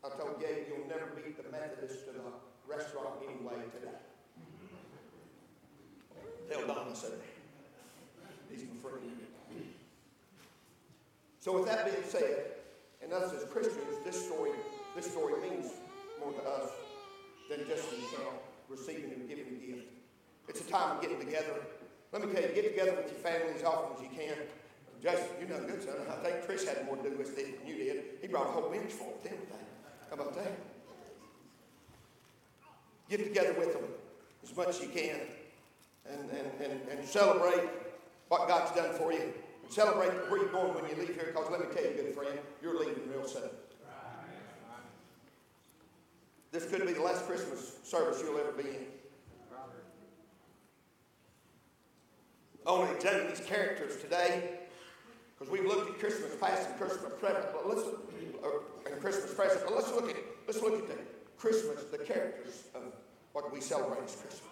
I 0.03 0.09
told 0.19 0.41
Gabe 0.41 0.67
you'll 0.67 0.89
never 0.89 1.07
beat 1.15 1.37
the 1.37 1.49
Methodist 1.49 2.07
to 2.07 2.13
the 2.13 2.27
restaurant 2.67 3.23
anyway 3.23 3.63
today. 3.73 4.10
Tell 6.51 6.67
Donna 6.67 6.97
said 6.97 7.13
He's 8.51 8.65
my 8.65 8.91
friend. 8.91 8.99
So 11.39 11.57
with 11.57 11.67
that 11.67 11.85
being 11.85 12.05
said, 12.09 12.59
and 13.01 13.13
us 13.13 13.33
as 13.33 13.45
Christians, 13.49 14.05
this 14.05 14.27
story, 14.27 14.51
this 14.97 15.09
story 15.09 15.35
means 15.41 15.71
more 16.19 16.33
to 16.33 16.43
us 16.43 16.71
than 17.49 17.61
just 17.69 17.87
receiving 18.69 19.13
and 19.13 19.29
giving 19.29 19.47
a 19.47 19.67
gift. 19.67 19.89
It's 20.49 20.61
a 20.61 20.65
time 20.65 20.97
of 20.97 21.03
getting 21.03 21.21
together. 21.21 21.55
Let 22.13 22.27
me 22.27 22.35
tell 22.35 22.43
you, 22.43 22.49
get 22.49 22.69
together 22.69 22.97
with 22.97 23.13
your 23.13 23.21
family 23.21 23.55
as 23.55 23.63
often 23.63 23.97
as 23.97 24.03
you 24.03 24.19
can. 24.19 24.35
Jason, 25.01 25.29
you 25.41 25.47
know 25.47 25.61
good, 25.65 25.83
son. 25.85 25.95
I 26.11 26.17
think 26.17 26.45
Chris 26.45 26.67
had 26.67 26.85
more 26.85 26.97
to 26.97 27.09
do 27.09 27.17
with 27.17 27.39
it 27.39 27.61
than 27.61 27.69
you 27.69 27.77
did. 27.77 28.05
He 28.21 28.27
brought 28.27 28.49
a 28.49 28.51
whole 28.51 28.69
bench 28.69 28.91
full 28.91 29.15
of 29.15 29.23
them 29.23 29.39
today. 29.39 29.65
How 30.11 30.17
about 30.17 30.35
that? 30.35 30.59
Get 33.09 33.25
together 33.25 33.55
with 33.57 33.73
them 33.73 33.85
as 34.43 34.57
much 34.57 34.69
as 34.69 34.81
you 34.83 34.89
can 34.89 35.21
and, 36.13 36.31
and, 36.31 36.73
and, 36.73 36.99
and 36.99 37.09
celebrate 37.09 37.69
what 38.29 38.49
God's 38.49 38.75
done 38.75 38.95
for 38.95 39.13
you. 39.13 39.33
And 39.63 39.73
celebrate 39.73 40.11
where 40.31 40.41
you're 40.41 40.53
going 40.53 40.75
when 40.75 40.85
you 40.89 40.97
leave 40.97 41.15
here, 41.15 41.33
because 41.33 41.51
let 41.51 41.61
me 41.61 41.67
tell 41.75 41.85
you, 41.85 41.97
good 41.97 42.15
friend, 42.15 42.39
you're 42.63 42.79
leaving 42.79 43.09
real 43.11 43.27
soon. 43.27 43.51
This 46.53 46.69
could 46.69 46.85
be 46.85 46.93
the 46.93 47.03
last 47.03 47.27
Christmas 47.27 47.77
service 47.85 48.21
you'll 48.25 48.39
ever 48.39 48.53
be 48.53 48.69
in. 48.69 48.87
Only 52.67 52.95
examine 52.95 53.29
these 53.29 53.41
characters 53.41 54.01
today 54.03 54.59
because 55.39 55.51
we've 55.51 55.67
looked 55.67 55.91
at 55.91 55.99
Christmas 55.99 56.35
past 56.37 56.69
and 56.69 56.79
Christmas 56.79 57.13
present, 57.19 57.47
but 57.53 57.67
let's 57.69 57.81
uh, 57.81 58.91
and 58.91 59.01
Christmas 59.01 59.33
present. 59.33 59.63
But 59.65 59.75
let's 59.75 59.91
look 59.93 60.11
at 60.11 60.17
let's 60.47 60.61
look 60.61 60.75
at 60.75 60.89
the 60.89 61.03
Christmas, 61.39 61.85
the 61.85 61.99
characters 61.99 62.65
of 62.75 62.83
what 63.33 63.51
we 63.53 63.61
celebrate 63.61 64.05
as 64.05 64.17
Christmas. 64.17 64.50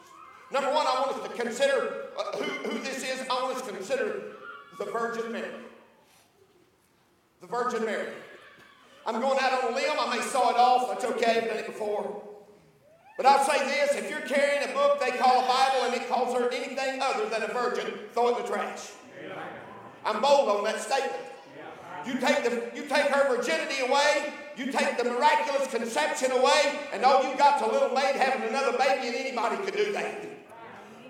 Number 0.51 0.73
one, 0.73 0.87
I 0.87 1.01
want 1.01 1.17
us 1.17 1.29
to 1.29 1.43
consider 1.43 2.09
uh, 2.19 2.37
who, 2.37 2.71
who 2.71 2.79
this 2.79 3.05
is. 3.05 3.27
I 3.29 3.43
want 3.43 3.57
us 3.57 3.67
to 3.67 3.73
consider 3.73 4.23
the 4.79 4.87
Virgin 4.87 5.31
Mary. 5.31 5.51
The 7.41 7.47
Virgin 7.47 7.85
Mary. 7.85 8.09
I'm 9.07 9.21
going 9.21 9.39
out 9.41 9.65
on 9.65 9.73
a 9.73 9.77
limb. 9.77 9.99
I 9.99 10.17
may 10.17 10.23
saw 10.23 10.51
it 10.51 10.57
off. 10.57 10.89
That's 10.89 11.05
okay. 11.17 11.39
I've 11.39 11.49
done 11.49 11.59
it 11.59 11.67
before. 11.67 12.23
But 13.17 13.27
I'll 13.27 13.45
say 13.45 13.59
this 13.67 13.97
if 13.97 14.09
you're 14.09 14.21
carrying 14.21 14.71
a 14.71 14.73
book 14.73 15.01
they 15.01 15.11
call 15.11 15.45
a 15.45 15.47
Bible 15.47 15.87
and 15.87 15.95
it 15.95 16.09
calls 16.09 16.39
her 16.39 16.49
anything 16.51 17.01
other 17.03 17.29
than 17.29 17.43
a 17.43 17.53
virgin, 17.53 17.93
throw 18.13 18.29
it 18.29 18.37
in 18.37 18.43
the 18.43 18.49
trash. 18.49 18.91
I'm 20.05 20.23
bold 20.23 20.49
on 20.49 20.65
that 20.65 20.81
statement. 20.81 21.25
You 22.07 22.15
take, 22.21 22.45
the, 22.45 22.71
you 22.77 22.89
take 22.89 23.07
her 23.09 23.37
virginity 23.37 23.81
away, 23.81 24.33
you 24.57 24.71
take 24.71 24.97
the 24.97 25.05
miraculous 25.05 25.67
conception 25.67 26.31
away, 26.31 26.79
and 26.93 27.05
all 27.05 27.29
you 27.29 27.37
got's 27.37 27.61
a 27.61 27.67
little 27.67 27.91
maid 27.91 28.15
having 28.15 28.49
another 28.49 28.79
baby, 28.79 29.09
and 29.09 29.17
anybody 29.17 29.57
could 29.65 29.75
do 29.75 29.93
that. 29.93 30.38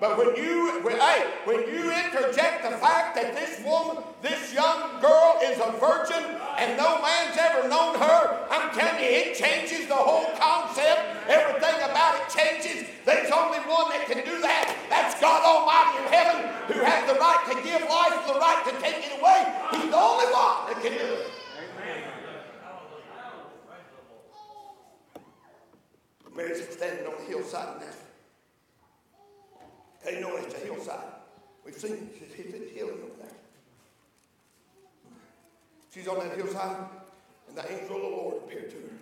But 0.00 0.16
when 0.16 0.36
you, 0.36 0.78
when, 0.82 0.96
hey, 0.96 1.26
when 1.44 1.58
you 1.66 1.90
interject 1.90 2.62
the 2.62 2.76
fact 2.78 3.16
that 3.16 3.34
this 3.34 3.58
woman, 3.66 4.04
this 4.22 4.54
young 4.54 5.00
girl 5.00 5.40
is 5.42 5.58
a 5.58 5.74
virgin 5.74 6.22
and 6.54 6.78
no 6.78 7.02
man's 7.02 7.36
ever 7.36 7.68
known 7.68 7.98
her, 7.98 8.46
I'm 8.48 8.70
telling 8.70 9.02
you, 9.02 9.10
it 9.10 9.34
changes 9.34 9.88
the 9.88 9.98
whole 9.98 10.30
concept. 10.38 11.02
Everything 11.26 11.82
about 11.82 12.14
it 12.14 12.30
changes. 12.30 12.86
There's 13.04 13.30
only 13.32 13.58
one 13.66 13.90
that 13.90 14.06
can 14.06 14.24
do 14.24 14.40
that. 14.40 14.70
That's 14.88 15.20
God 15.20 15.42
Almighty 15.42 16.06
in 16.06 16.12
heaven 16.14 16.46
who 16.70 16.84
has 16.84 17.02
the 17.10 17.18
right 17.18 17.42
to 17.50 17.54
give 17.66 17.82
life 17.90 18.22
the 18.22 18.38
right 18.38 18.62
to 18.70 18.72
take 18.80 19.02
it 19.02 19.18
away. 19.18 19.50
He's 19.72 19.90
the 19.90 19.98
only 19.98 20.30
one 20.30 20.70
that 20.70 20.78
can 20.80 20.92
do 20.92 21.14
it. 21.14 21.30
Mary's 26.36 26.68
standing 26.70 27.04
on 27.04 27.14
the 27.18 27.24
hillside 27.24 27.80
Nazareth. 27.80 28.07
They 30.04 30.20
know 30.20 30.36
it's 30.36 30.54
a 30.54 30.58
hillside. 30.58 31.12
We've 31.64 31.76
seen 31.76 32.10
it's 32.14 32.34
healing 32.34 32.98
over 33.02 33.22
there. 33.22 33.28
She's 35.92 36.06
on 36.06 36.18
that 36.20 36.36
hillside, 36.36 36.76
and 37.48 37.56
the 37.56 37.72
angel 37.72 37.96
of 37.96 38.02
the 38.02 38.08
Lord 38.08 38.36
appeared 38.44 38.70
to 38.70 38.76
her. 38.76 38.92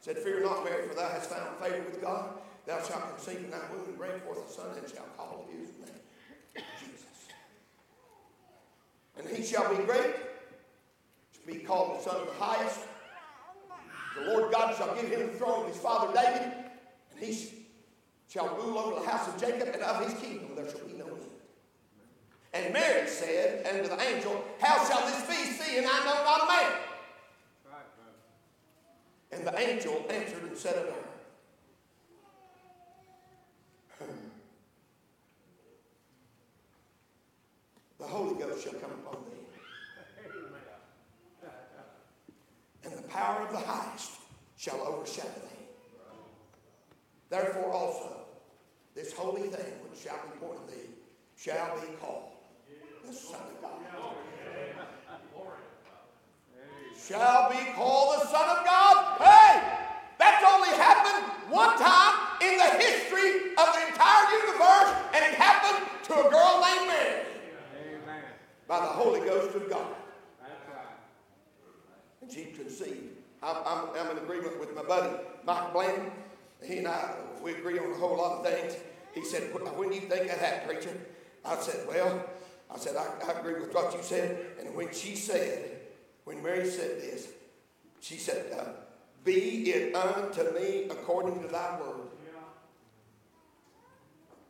Said, 0.00 0.18
Fear 0.18 0.42
not, 0.42 0.64
Mary, 0.64 0.86
for 0.86 0.94
thou 0.94 1.08
hast 1.08 1.30
found 1.30 1.56
favor 1.58 1.82
with 1.86 2.00
God. 2.02 2.30
Thou 2.66 2.82
shalt 2.82 3.16
conceive 3.16 3.44
in 3.44 3.50
thy 3.50 3.60
womb 3.72 3.84
and 3.86 3.96
bring 3.96 4.20
forth 4.20 4.48
a 4.48 4.52
son, 4.52 4.66
and 4.76 4.88
shalt 4.88 5.16
call 5.16 5.46
his 5.50 5.68
name 5.78 6.64
Jesus. 6.80 7.04
And 9.18 9.28
he 9.28 9.42
shall 9.42 9.74
be 9.74 9.82
great, 9.84 10.14
to 11.34 11.46
be 11.46 11.58
called 11.60 11.98
the 11.98 12.10
Son 12.10 12.20
of 12.20 12.26
the 12.26 12.34
Highest. 12.34 12.80
The 14.16 14.30
Lord 14.30 14.52
God 14.52 14.76
shall 14.76 14.94
give 14.94 15.06
him 15.06 15.26
the 15.26 15.32
throne 15.38 15.62
of 15.62 15.68
his 15.68 15.78
father 15.78 16.12
David, 16.14 16.52
and 17.12 17.24
he 17.24 17.63
shall 18.28 18.48
rule 18.56 18.78
over 18.78 19.00
the 19.00 19.06
house 19.06 19.28
of 19.28 19.40
Jacob, 19.40 19.68
and 19.72 19.82
of 19.82 20.08
his 20.08 20.20
kingdom 20.20 20.54
there 20.56 20.68
shall 20.70 20.86
be 20.86 20.94
no 20.94 21.06
end. 21.06 21.34
And 22.52 22.72
Mary 22.72 23.08
said 23.08 23.66
unto 23.66 23.88
the 23.88 24.00
angel, 24.00 24.44
How 24.60 24.84
shall 24.88 25.04
this 25.06 25.22
be, 25.26 25.52
seeing 25.52 25.84
I 25.84 25.98
know 26.04 26.24
not 26.24 26.42
a 26.42 26.46
man? 26.46 26.72
And 29.32 29.44
the 29.44 29.58
angel 29.58 30.04
answered 30.08 30.44
and 30.44 30.56
said 30.56 30.76
unto 30.78 30.92
her, 30.92 30.96
hmm, 33.98 34.28
The 37.98 38.06
Holy 38.06 38.40
Ghost 38.40 38.62
shall 38.62 38.74
come 38.74 38.92
upon 38.92 39.24
thee. 39.24 39.40
And 42.84 42.92
the 42.92 43.08
power 43.08 43.40
of 43.46 43.50
the 43.50 43.58
highest 43.58 44.12
shall 44.56 44.80
overshadow 44.80 45.28
thee. 45.28 45.66
Therefore 47.30 47.72
also 47.72 48.13
holy 49.16 49.48
thing 49.48 49.72
which 49.88 50.00
shall 50.00 50.20
be 50.30 50.38
born 50.40 50.56
of 50.56 50.70
thee 50.70 50.88
shall 51.36 51.74
be 51.80 51.86
called 52.00 52.32
the 53.06 53.12
Son 53.12 53.40
of 53.40 53.62
God. 53.62 53.70
Shall 57.06 57.50
be 57.50 57.58
called 57.76 58.22
the 58.22 58.26
Son 58.28 58.56
of 58.56 58.64
God. 58.64 59.18
Hey, 59.20 59.62
that's 60.18 60.42
only 60.48 60.70
happened 60.70 61.52
one 61.52 61.76
time 61.76 62.14
in 62.40 62.56
the 62.56 62.70
history 62.82 63.52
of 63.58 63.74
the 63.74 63.88
entire 63.88 64.30
universe, 64.32 64.94
and 65.12 65.22
it 65.22 65.34
happened 65.34 65.86
to 66.04 66.14
a 66.14 66.30
girl 66.30 66.62
named 66.62 66.88
Mary. 66.88 67.26
Amen. 67.78 68.24
By 68.66 68.80
the 68.80 68.86
Holy 68.86 69.20
Ghost 69.20 69.54
of 69.54 69.68
God. 69.68 69.94
And 72.22 72.32
she 72.32 72.44
conceived. 72.56 73.18
I'm, 73.42 73.56
I'm, 73.66 73.88
I'm 73.98 74.16
in 74.16 74.22
agreement 74.22 74.58
with 74.58 74.74
my 74.74 74.82
buddy, 74.82 75.14
Mike 75.44 75.74
Bland. 75.74 76.10
He 76.62 76.78
and 76.78 76.88
I, 76.88 77.16
we 77.42 77.52
agree 77.52 77.78
on 77.78 77.90
a 77.90 77.94
whole 77.96 78.16
lot 78.16 78.38
of 78.38 78.46
things. 78.46 78.76
He 79.14 79.24
said, 79.24 79.42
when 79.52 79.88
do 79.88 79.94
you 79.94 80.02
think 80.02 80.28
that 80.28 80.38
happened, 80.38 80.70
preacher? 80.70 80.96
I 81.44 81.56
said, 81.56 81.86
well, 81.86 82.24
I 82.70 82.78
said, 82.78 82.96
I, 82.96 83.06
I 83.28 83.38
agree 83.38 83.60
with 83.60 83.72
what 83.72 83.94
you 83.94 84.02
said. 84.02 84.46
And 84.58 84.74
when 84.74 84.92
she 84.92 85.14
said, 85.14 85.80
when 86.24 86.42
Mary 86.42 86.68
said 86.68 87.00
this, 87.00 87.28
she 88.00 88.16
said, 88.16 88.46
uh, 88.58 88.70
be 89.24 89.70
it 89.70 89.94
unto 89.94 90.42
me 90.58 90.88
according 90.90 91.40
to 91.42 91.48
thy 91.48 91.80
word. 91.80 92.08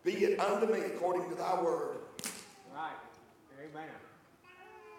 Be 0.02 0.12
it 0.12 0.38
unto 0.38 0.71
me 0.73 0.80
according 0.80 1.30
to 1.30 1.35
thy 1.35 1.62
word. 1.62 1.97
Right. 2.75 2.92
Amen. 3.59 3.88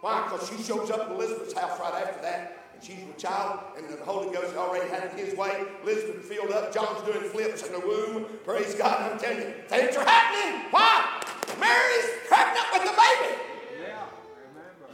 Why? 0.01 0.23
Because 0.23 0.49
she 0.49 0.63
shows 0.63 0.89
up 0.89 1.01
at 1.01 1.11
Elizabeth's 1.11 1.53
house 1.53 1.79
right 1.79 1.93
after 1.93 2.21
that 2.23 2.64
and 2.75 2.83
she's 2.83 3.05
with 3.05 3.17
child, 3.17 3.59
and 3.77 3.87
the 3.89 4.03
Holy 4.03 4.33
Ghost 4.33 4.55
already 4.55 4.89
had 4.89 5.05
it 5.05 5.11
his 5.13 5.35
way. 5.35 5.63
Elizabeth 5.83 6.25
filled 6.25 6.51
up, 6.51 6.73
John's 6.73 7.01
doing 7.03 7.29
flips 7.29 7.65
in 7.65 7.71
the 7.73 7.79
womb. 7.79 8.25
Praise 8.43 8.75
God, 8.75 9.11
I'm 9.11 9.17
telling 9.17 9.39
you, 9.39 9.53
things 9.67 9.95
are 9.95 10.05
happening. 10.05 10.69
Why? 10.71 11.23
Mary's 11.59 12.09
pregnant 12.27 12.67
with 12.73 12.83
the 12.83 12.91
baby. 12.91 13.35
Yeah, 13.81 14.03
remember. 14.49 14.93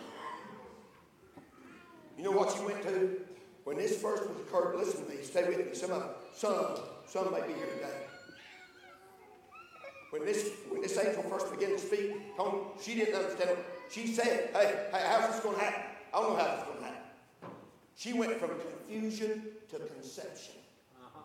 You 2.18 2.24
know 2.24 2.32
what 2.32 2.56
she 2.56 2.64
went 2.64 2.84
to? 2.84 3.22
When 3.64 3.78
this 3.78 4.02
first 4.02 4.28
was 4.28 4.38
occurred, 4.38 4.76
listen 4.78 5.06
to 5.06 5.12
me, 5.12 5.24
stay 5.24 5.48
with 5.48 5.58
me. 5.58 5.74
Some, 5.74 6.04
some, 6.34 6.80
some 7.08 7.32
may 7.32 7.42
be 7.42 7.54
here 7.54 7.68
today 7.76 8.08
when 10.12 10.26
this 10.26 10.52
when 10.70 10.82
this 10.82 10.98
angel 10.98 11.24
first 11.24 11.50
began 11.52 11.72
to 11.72 11.80
speak, 11.80 12.12
she 12.82 12.96
didn't 12.96 13.16
understand. 13.16 13.58
She 13.90 14.08
said, 14.08 14.50
"Hey, 14.54 14.88
hey 14.92 15.04
how's 15.08 15.32
this 15.32 15.40
going 15.40 15.56
to 15.56 15.64
happen? 15.64 15.84
I 16.14 16.22
don't 16.22 16.32
know 16.32 16.36
how 16.36 16.52
this 16.52 16.60
is 16.60 16.66
going 16.66 16.78
to 16.80 16.81
happen." 16.81 16.81
She 18.02 18.14
went 18.14 18.34
from 18.40 18.50
confusion 18.50 19.44
to 19.70 19.78
conception. 19.78 20.56
Uh-huh. 20.98 21.22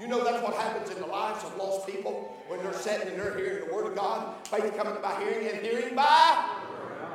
You 0.00 0.08
know 0.08 0.24
that's 0.24 0.42
what 0.42 0.54
happens 0.54 0.88
in 0.88 0.98
the 0.98 1.06
lives 1.06 1.44
of 1.44 1.54
lost 1.58 1.86
people 1.86 2.34
when 2.48 2.62
they're 2.62 2.72
sitting 2.72 3.08
and 3.08 3.20
they're 3.20 3.36
hearing 3.36 3.68
the 3.68 3.74
Word 3.74 3.88
of 3.88 3.94
God. 3.94 4.32
Faith 4.46 4.74
coming 4.74 4.96
by 5.02 5.20
hearing 5.20 5.48
and 5.48 5.60
hearing 5.60 5.94
by 5.94 6.48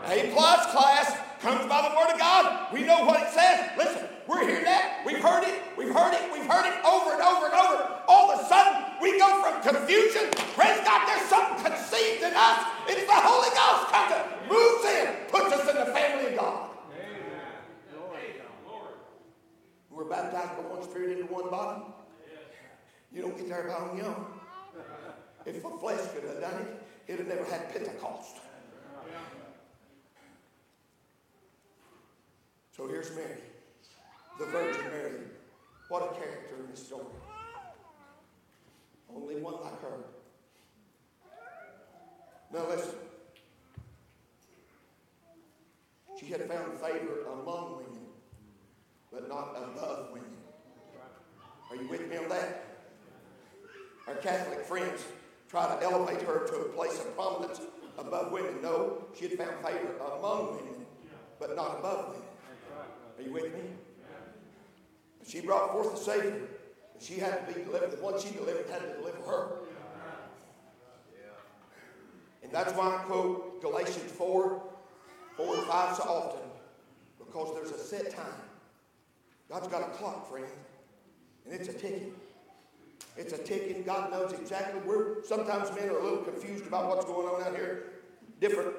A 0.05 0.29
plus 0.29 0.71
class 0.71 1.17
comes 1.41 1.65
by 1.65 1.89
the 1.89 1.95
Word 1.97 2.13
of 2.13 2.19
God. 2.19 2.71
We 2.71 2.83
know 2.83 3.03
what 3.03 3.19
it 3.19 3.33
says. 3.33 3.71
Listen, 3.75 4.05
we're 4.27 4.45
hearing 4.45 4.65
that. 4.65 5.01
We've 5.03 5.17
heard 5.17 5.43
it. 5.43 5.59
We've 5.75 5.89
heard 5.89 6.13
it. 6.13 6.31
We've 6.31 6.45
heard 6.45 6.69
it 6.69 6.85
over 6.85 7.13
and 7.13 7.23
over 7.23 7.45
and 7.47 7.55
over. 7.55 7.97
All 8.07 8.29
of 8.29 8.41
a 8.41 8.45
sudden, 8.45 8.93
we 9.01 9.17
go 9.17 9.41
from 9.41 9.57
confusion. 9.63 10.29
Praise 10.53 10.77
God, 10.85 11.07
there's 11.09 11.27
something 11.27 11.65
conceived 11.65 12.21
in 12.21 12.33
us. 12.35 12.61
It's 12.85 13.09
the 13.09 13.21
Holy 13.25 13.49
Ghost 13.49 13.89
comes 13.89 14.13
moves 14.45 14.85
in, 14.85 15.07
puts 15.33 15.49
us 15.49 15.67
in 15.67 15.77
the 15.81 15.91
family 15.97 16.33
of 16.33 16.37
God. 16.37 16.70
We're 19.91 20.05
baptized 20.05 20.57
by 20.57 20.69
one 20.69 20.83
Spirit 20.83 21.19
into 21.19 21.33
one 21.33 21.49
body. 21.49 21.83
You 23.11 23.21
don't 23.23 23.37
get 23.37 23.49
there 23.49 23.67
by 23.67 23.73
on 23.73 23.97
your 23.97 24.05
own. 24.07 24.25
If 25.45 25.61
the 25.61 25.69
flesh 25.69 25.99
could 26.13 26.23
have 26.23 26.39
done 26.39 26.61
it, 26.61 26.83
it'd 27.07 27.27
have 27.27 27.35
never 27.35 27.49
had 27.49 27.73
Pentecost. 27.73 28.37
So 32.75 32.87
here's 32.87 33.13
Mary, 33.15 33.41
the 34.39 34.45
Virgin 34.45 34.81
Mary. 34.91 35.11
What 35.89 36.03
a 36.03 36.15
character 36.15 36.55
in 36.63 36.71
this 36.71 36.85
story. 36.87 37.03
Only 39.13 39.35
one 39.35 39.55
like 39.61 39.81
her. 39.81 40.05
Now 42.53 42.67
listen. 42.69 42.95
She 46.17 46.27
had 46.27 46.47
found 46.47 46.79
favor 46.79 47.25
among 47.33 47.80
not 49.31 49.55
above 49.55 50.11
women. 50.11 50.29
Are 51.69 51.75
you 51.75 51.87
with 51.87 52.09
me 52.09 52.17
on 52.17 52.27
that? 52.29 52.65
Our 54.07 54.15
Catholic 54.15 54.65
friends 54.65 55.05
try 55.47 55.73
to 55.73 55.83
elevate 55.83 56.21
her 56.23 56.45
to 56.47 56.55
a 56.55 56.63
place 56.65 56.99
of 56.99 57.15
prominence 57.15 57.61
above 57.97 58.31
women. 58.31 58.61
No, 58.61 59.05
she 59.17 59.29
had 59.29 59.37
found 59.37 59.65
favor 59.65 59.95
among 60.17 60.57
women, 60.57 60.85
but 61.39 61.55
not 61.55 61.79
above 61.79 62.09
women. 62.09 62.27
Are 63.17 63.23
you 63.23 63.31
with 63.31 63.53
me? 63.53 63.61
She 65.25 65.39
brought 65.39 65.71
forth 65.71 65.91
the 65.91 65.97
Savior. 65.97 66.47
And 66.93 67.01
she 67.01 67.15
had 67.15 67.47
to 67.47 67.53
be 67.53 67.63
delivered. 67.63 67.91
The 67.91 68.03
one 68.03 68.19
she 68.19 68.31
delivered 68.31 68.69
had 68.69 68.81
to 68.81 68.93
deliver 68.97 69.21
her. 69.29 69.51
And 72.43 72.51
that's 72.51 72.73
why 72.73 72.97
I 72.97 73.03
quote 73.03 73.61
Galatians 73.61 74.11
4, 74.11 74.63
4 75.37 75.55
and 75.55 75.67
5 75.67 75.95
so 75.95 76.03
often. 76.03 76.49
Because 77.17 77.53
there's 77.55 77.71
a 77.71 77.77
set 77.77 78.11
time. 78.13 78.50
God's 79.51 79.67
got 79.67 79.81
a 79.81 79.91
clock, 79.91 80.29
friend. 80.29 80.45
And 81.45 81.53
it's 81.53 81.67
a 81.67 81.73
ticking. 81.73 82.13
It's 83.17 83.33
a 83.33 83.37
ticking. 83.37 83.83
God 83.83 84.09
knows 84.09 84.31
exactly. 84.31 84.79
We're 84.85 85.23
sometimes 85.23 85.75
men 85.75 85.89
are 85.89 85.99
a 85.99 86.03
little 86.03 86.23
confused 86.23 86.65
about 86.65 86.87
what's 86.87 87.03
going 87.03 87.27
on 87.27 87.43
out 87.43 87.55
here. 87.55 87.83
Different 88.39 88.73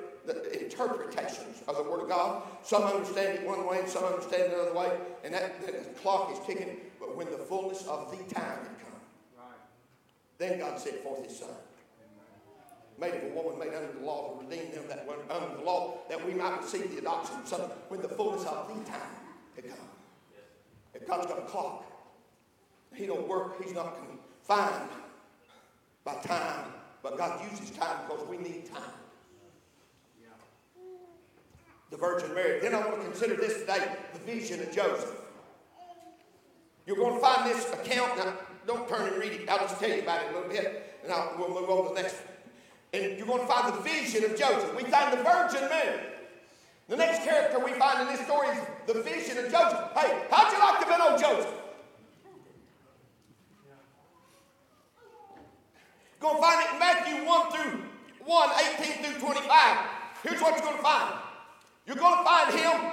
interpretations 0.59 1.63
of 1.69 1.77
the 1.77 1.83
Word 1.83 2.03
of 2.03 2.09
God. 2.09 2.43
Some 2.63 2.85
understand 2.85 3.39
it 3.39 3.47
one 3.47 3.67
way, 3.67 3.81
and 3.81 3.89
some 3.89 4.05
understand 4.05 4.45
it 4.45 4.53
another 4.55 4.73
way, 4.73 4.91
and 5.25 5.35
that, 5.35 5.61
that 5.67 5.97
clock 6.01 6.33
is 6.33 6.39
ticking. 6.47 6.79
But 6.99 7.17
when 7.17 7.31
the 7.31 7.39
fullness 7.39 7.87
of 7.87 8.11
the 8.11 8.17
time 8.35 8.59
had 8.59 8.79
come, 8.81 9.01
right. 9.37 9.59
then 10.39 10.59
God 10.59 10.79
sent 10.79 11.03
forth 11.03 11.27
His 11.27 11.39
Son. 11.39 11.49
Made 12.99 13.15
of 13.15 13.25
a 13.25 13.29
woman 13.29 13.59
made 13.59 13.75
under 13.75 13.93
the 13.99 14.07
law 14.07 14.39
to 14.39 14.47
redeem 14.47 14.71
them 14.73 14.85
that 14.89 15.07
were 15.07 15.17
under 15.29 15.57
the 15.57 15.65
law, 15.65 15.99
that 16.09 16.25
we 16.25 16.35
might 16.35 16.63
receive 16.63 16.91
the 16.93 16.99
adoption 16.99 17.37
of 17.41 17.49
Son 17.49 17.61
when 17.89 18.01
the 18.01 18.09
fullness 18.09 18.45
of 18.45 18.69
the 18.69 18.91
time 18.91 19.01
had 19.57 19.69
come. 19.69 19.92
God's 21.07 21.27
got 21.27 21.39
a 21.39 21.43
clock, 21.43 21.85
He 22.95 23.07
don't 23.07 23.27
work. 23.29 23.63
He's 23.63 23.75
not 23.75 23.97
confined 23.97 24.91
by 26.05 26.15
time, 26.17 26.67
but 27.03 27.17
God 27.17 27.41
uses 27.51 27.71
time 27.71 27.99
because 28.09 28.27
we 28.29 28.37
need 28.39 28.67
time 28.67 28.93
the 31.93 31.99
Virgin 31.99 32.35
Mary. 32.35 32.59
Then 32.59 32.75
I 32.75 32.79
want 32.79 33.03
to 33.03 33.07
consider 33.07 33.37
this 33.37 33.61
today 33.61 33.87
the 34.15 34.19
vision 34.21 34.61
of 34.61 34.73
Joseph. 34.73 35.15
You're 36.87 36.97
going 36.97 37.15
to 37.15 37.21
find 37.21 37.49
this 37.49 37.71
account. 37.71 38.17
Now, 38.17 38.33
don't 38.67 38.89
turn 38.89 39.13
and 39.13 39.17
read 39.19 39.33
it. 39.33 39.49
I'll 39.49 39.59
just 39.59 39.79
tell 39.79 39.91
you 39.91 40.01
about 40.01 40.23
it 40.25 40.31
a 40.31 40.35
little 40.35 40.51
bit, 40.51 40.99
and 41.05 41.13
I'll, 41.13 41.35
we'll 41.39 41.51
move 41.51 41.69
on 41.69 41.89
to 41.89 41.95
the 41.95 42.03
next 42.03 42.15
one. 42.15 42.29
And 42.95 43.19
you're 43.19 43.27
going 43.27 43.43
to 43.43 43.47
find 43.47 43.75
the 43.75 43.81
vision 43.83 44.25
of 44.25 44.37
Joseph. 44.37 44.75
We 44.75 44.85
find 44.85 45.17
the 45.17 45.23
Virgin 45.23 45.69
Mary. 45.69 46.01
The 46.93 46.99
next 46.99 47.25
character 47.25 47.59
we 47.59 47.73
find 47.73 48.03
in 48.03 48.15
this 48.15 48.21
story 48.27 48.49
is 48.49 48.59
the 48.87 49.01
vision 49.01 49.39
of 49.39 49.51
Joseph. 49.51 49.81
Hey, 49.97 50.25
how'd 50.31 50.53
you 50.53 50.59
like 50.59 50.79
to 50.81 50.85
be 50.85 50.93
old 50.93 51.19
Joseph? 51.19 51.55
Going 56.21 56.37
to 56.37 56.43
find 56.43 56.61
it 56.61 56.73
in 56.75 56.79
Matthew 56.79 57.27
1 57.27 57.51
through 57.51 57.81
1, 58.27 58.51
18 58.79 59.05
through 59.05 59.21
25. 59.21 59.79
Here's 60.23 60.43
what 60.43 60.53
you're 60.53 60.67
going 60.67 60.77
to 60.77 60.83
find. 60.83 61.15
You're 61.87 61.97
going 61.97 62.19
to 62.19 62.25
find 62.25 62.53
him, 62.61 62.93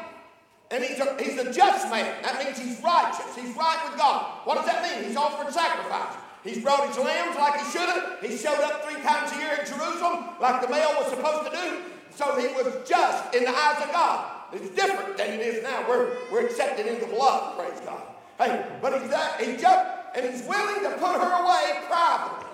and 0.71 0.81
he's 0.81 0.99
a, 1.01 1.21
he's 1.21 1.37
a 1.37 1.51
just 1.51 1.91
man. 1.91 2.23
That 2.23 2.41
means 2.41 2.57
he's 2.57 2.81
righteous. 2.81 3.35
He's 3.35 3.53
right 3.57 3.83
with 3.83 3.99
God. 3.99 4.47
What 4.47 4.55
does 4.55 4.65
that 4.67 4.81
mean? 4.81 5.09
He's 5.09 5.17
offered 5.17 5.53
sacrifice. 5.53 6.15
He's 6.45 6.63
brought 6.63 6.87
his 6.87 6.97
lambs 6.97 7.35
like 7.35 7.59
he 7.59 7.69
should 7.69 7.89
have. 7.89 8.21
He 8.21 8.37
showed 8.37 8.63
up 8.63 8.85
three 8.85 9.03
times 9.03 9.33
a 9.33 9.35
year 9.35 9.59
in 9.59 9.65
Jerusalem 9.67 10.39
like 10.39 10.61
the 10.61 10.69
male 10.69 10.95
was 10.95 11.09
supposed 11.09 11.51
to 11.51 11.57
do. 11.57 11.98
So 12.19 12.37
he 12.37 12.47
was 12.47 12.85
just 12.85 13.33
in 13.33 13.45
the 13.45 13.49
eyes 13.49 13.81
of 13.81 13.93
God. 13.93 14.29
It's 14.51 14.69
different 14.71 15.15
than 15.15 15.29
it 15.29 15.39
is 15.39 15.63
now. 15.63 15.87
We're, 15.87 16.17
we're 16.29 16.47
accepted 16.47 16.85
into 16.85 17.05
the 17.05 17.13
blood, 17.13 17.57
praise 17.57 17.79
God. 17.85 18.01
Hey, 18.37 18.65
but 18.81 19.01
he's 19.01 19.09
that, 19.09 19.39
he 19.39 19.55
just, 19.55 19.89
and 20.13 20.29
he's 20.29 20.45
willing 20.45 20.83
to 20.83 20.97
put 20.97 21.15
her 21.15 21.43
away 21.43 21.85
privately. 21.87 22.49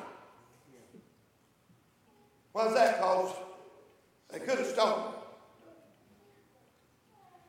Why 2.51 2.67
is 2.67 2.75
that? 2.75 2.97
Because 2.97 3.31
they 4.31 4.37
could 4.37 4.59
have 4.59 4.67
stoned 4.67 5.01
her 5.01 5.11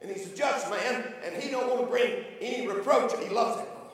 and 0.01 0.11
he's 0.11 0.33
a 0.33 0.35
just 0.35 0.71
man, 0.71 1.13
and 1.23 1.43
he 1.43 1.51
don't 1.51 1.69
want 1.69 1.83
to 1.83 1.87
bring 1.87 2.25
any 2.41 2.67
reproach. 2.67 3.13
He 3.23 3.29
loves 3.29 3.59
that 3.59 3.67
girl. 3.67 3.93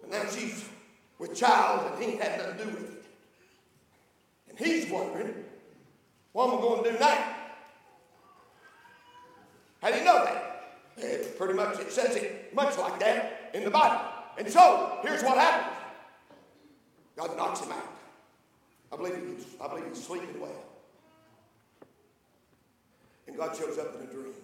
But 0.00 0.10
now 0.12 0.22
she's 0.30 0.64
with 1.18 1.36
child, 1.36 1.92
and 1.92 2.02
he 2.02 2.16
had 2.16 2.38
nothing 2.38 2.56
to 2.56 2.64
do 2.64 2.70
with 2.70 2.90
it. 2.90 3.04
And 4.48 4.58
he's 4.58 4.90
wondering, 4.90 5.34
what 6.32 6.48
am 6.48 6.58
I 6.58 6.60
going 6.60 6.84
to 6.84 6.92
do 6.92 6.98
now? 6.98 7.36
How 9.82 9.90
do 9.90 9.98
you 9.98 10.04
know 10.04 10.24
that? 10.24 10.46
It 10.96 11.38
pretty 11.38 11.54
much 11.54 11.78
it 11.78 11.90
says 11.90 12.14
it 12.16 12.54
much 12.54 12.76
like 12.76 12.98
that 13.00 13.50
in 13.54 13.64
the 13.64 13.70
Bible. 13.70 14.00
And 14.38 14.50
so 14.50 14.98
here's 15.02 15.22
what 15.22 15.38
happens. 15.38 15.76
God 17.16 17.36
knocks 17.36 17.60
him 17.60 17.72
out. 17.72 17.96
I 18.92 18.96
believe 18.96 19.14
he's, 19.14 19.46
I 19.60 19.68
believe 19.68 19.84
he's 19.88 20.04
sleeping 20.04 20.40
well. 20.40 20.64
And 23.26 23.36
God 23.36 23.56
shows 23.56 23.78
up 23.78 23.94
in 23.94 24.08
a 24.08 24.12
dream. 24.12 24.34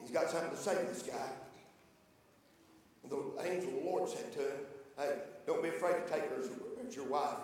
He's 0.00 0.10
got 0.10 0.30
something 0.30 0.50
to 0.50 0.56
say 0.56 0.74
to 0.74 0.82
this 0.84 1.02
guy. 1.02 1.30
And 3.02 3.12
the 3.12 3.42
angel 3.42 3.70
of 3.70 3.74
the 3.82 3.90
Lord 3.90 4.08
said 4.08 4.32
to 4.34 4.38
him, 4.38 4.56
Hey, 4.96 5.18
don't 5.46 5.62
be 5.62 5.70
afraid 5.70 5.94
to 5.94 6.12
take 6.12 6.28
her 6.30 6.40
as 6.40 6.46
your, 6.46 6.86
as 6.86 6.96
your 6.96 7.06
wife. 7.06 7.38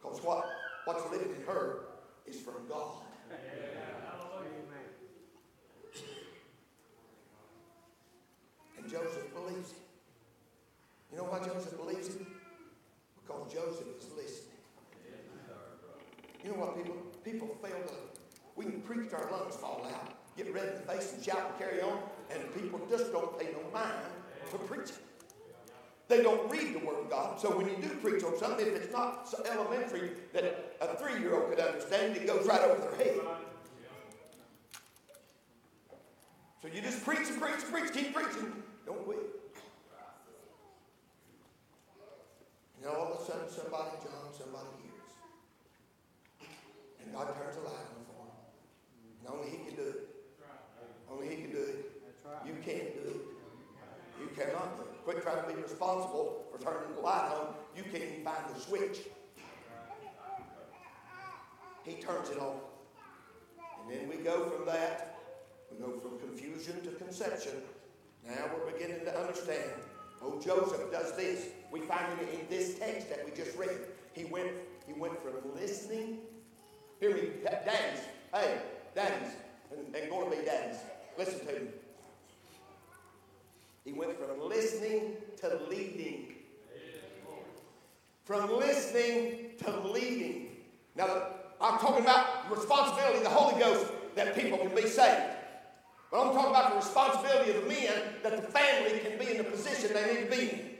Because 0.00 0.22
what, 0.22 0.46
what's 0.92 1.10
living 1.12 1.34
in 1.36 1.42
her 1.46 1.82
is 2.26 2.40
from 2.40 2.66
God. 2.68 3.02
And 8.76 8.90
Joseph 8.90 9.32
believes 9.34 9.70
it. 9.70 9.78
You 11.12 11.18
know 11.18 11.24
why 11.24 11.38
Joseph 11.38 11.76
believes 11.76 12.08
it? 12.08 12.26
Because 13.20 13.52
Joseph 13.52 13.86
is 13.98 14.06
listening. 14.16 14.46
You 16.42 16.50
know 16.50 16.56
what 16.56 16.76
people 16.76 16.96
people 17.22 17.48
fail 17.62 17.76
to 17.86 17.94
we 18.56 18.64
can 18.64 18.80
preach 18.80 19.12
our 19.12 19.30
lungs 19.30 19.56
fall 19.56 19.86
out, 19.94 20.14
get 20.36 20.52
red 20.52 20.68
in 20.68 20.74
the 20.74 20.80
face 20.80 21.12
and 21.12 21.22
shout 21.22 21.50
and 21.50 21.58
carry 21.58 21.82
on, 21.82 21.98
and 22.30 22.54
people 22.54 22.80
just 22.90 23.12
don't 23.12 23.38
pay 23.38 23.52
no 23.52 23.70
mind 23.72 23.94
to 24.50 24.58
preaching. 24.58 24.96
They 26.10 26.24
don't 26.24 26.50
read 26.50 26.74
the 26.74 26.80
Word 26.84 26.98
of 26.98 27.08
God. 27.08 27.38
So 27.38 27.56
when 27.56 27.68
you 27.68 27.76
do 27.76 27.88
preach 28.02 28.24
on 28.24 28.36
something, 28.36 28.66
if 28.66 28.74
it's 28.74 28.92
not 28.92 29.28
so 29.28 29.44
elementary 29.48 30.10
that 30.32 30.76
a 30.80 30.96
three 30.96 31.20
year 31.20 31.36
old 31.36 31.50
could 31.50 31.60
understand, 31.60 32.16
it 32.16 32.26
goes 32.26 32.44
right 32.46 32.60
over 32.62 32.80
their 32.80 32.96
head. 32.96 33.20
So 36.60 36.66
you 36.66 36.82
just 36.82 37.04
preach 37.04 37.28
and 37.28 37.40
preach 37.40 37.62
and 37.62 37.72
preach, 37.72 37.92
keep 37.92 38.12
preaching, 38.12 38.52
don't 38.84 39.04
quit. 39.04 39.20
And 42.82 42.90
all 42.90 43.12
of 43.12 43.20
a 43.20 43.24
sudden, 43.24 43.48
somebody, 43.48 43.90
John, 44.02 44.34
somebody 44.36 44.66
hears. 44.82 45.14
And 47.04 47.14
God 47.14 47.28
turns 47.36 47.56
a 47.56 47.60
light 47.60 47.86
on. 47.94 47.99
Quit 55.10 55.22
trying 55.24 55.42
to 55.42 55.54
be 55.54 55.60
responsible 55.60 56.44
for 56.52 56.62
turning 56.62 56.94
the 56.94 57.00
light 57.00 57.32
on, 57.32 57.54
you 57.76 57.82
can't 57.82 58.04
even 58.04 58.24
find 58.24 58.44
the 58.54 58.60
switch. 58.60 58.98
He 61.84 61.94
turns 61.94 62.30
it 62.30 62.38
on. 62.38 62.56
And 63.82 63.90
then 63.90 64.08
we 64.08 64.22
go 64.22 64.48
from 64.50 64.66
that, 64.66 65.18
we 65.70 65.84
go 65.84 65.98
from 65.98 66.18
confusion 66.20 66.80
to 66.82 66.90
conception. 66.92 67.54
Now 68.24 68.50
we're 68.54 68.70
beginning 68.72 69.04
to 69.04 69.18
understand. 69.18 69.70
Oh, 70.22 70.38
Joseph 70.40 70.92
does 70.92 71.16
this. 71.16 71.46
We 71.72 71.80
find 71.80 72.06
him 72.18 72.28
in 72.32 72.46
this 72.48 72.78
text 72.78 73.08
that 73.08 73.24
we 73.24 73.32
just 73.32 73.56
read. 73.56 73.78
He 74.12 74.24
went, 74.24 74.50
he 74.86 74.92
went 74.92 75.20
from 75.22 75.34
listening. 75.54 76.18
Hear 77.00 77.14
me, 77.14 77.30
daddies. 77.42 78.00
Hey, 78.32 78.58
daddies, 78.94 79.32
and, 79.72 79.96
and 79.96 80.10
going 80.10 80.30
to 80.30 80.36
be 80.36 80.44
daddies. 80.44 80.76
Listen 81.18 81.40
to 81.46 81.52
me. 81.54 81.68
He 83.84 83.92
went 83.92 84.18
from 84.18 84.48
listening 84.48 85.16
to 85.40 85.60
leading. 85.68 86.34
From 88.24 88.58
listening 88.58 89.50
to 89.64 89.80
leading. 89.80 90.48
Now, 90.94 91.26
I'm 91.60 91.78
talking 91.78 92.04
about 92.04 92.50
responsibility 92.50 93.18
of 93.18 93.24
the 93.24 93.30
Holy 93.30 93.58
Ghost 93.60 93.86
that 94.14 94.34
people 94.34 94.58
can 94.58 94.74
be 94.74 94.86
saved. 94.86 95.36
But 96.10 96.26
I'm 96.26 96.32
talking 96.32 96.50
about 96.50 96.70
the 96.70 96.76
responsibility 96.76 97.52
of 97.52 97.62
the 97.62 97.68
men 97.68 98.02
that 98.22 98.36
the 98.36 98.42
family 98.42 98.98
can 98.98 99.18
be 99.18 99.32
in 99.32 99.38
the 99.38 99.44
position 99.44 99.92
they 99.92 100.14
need 100.14 100.30
to 100.30 100.36
be 100.36 100.42
in. 100.50 100.70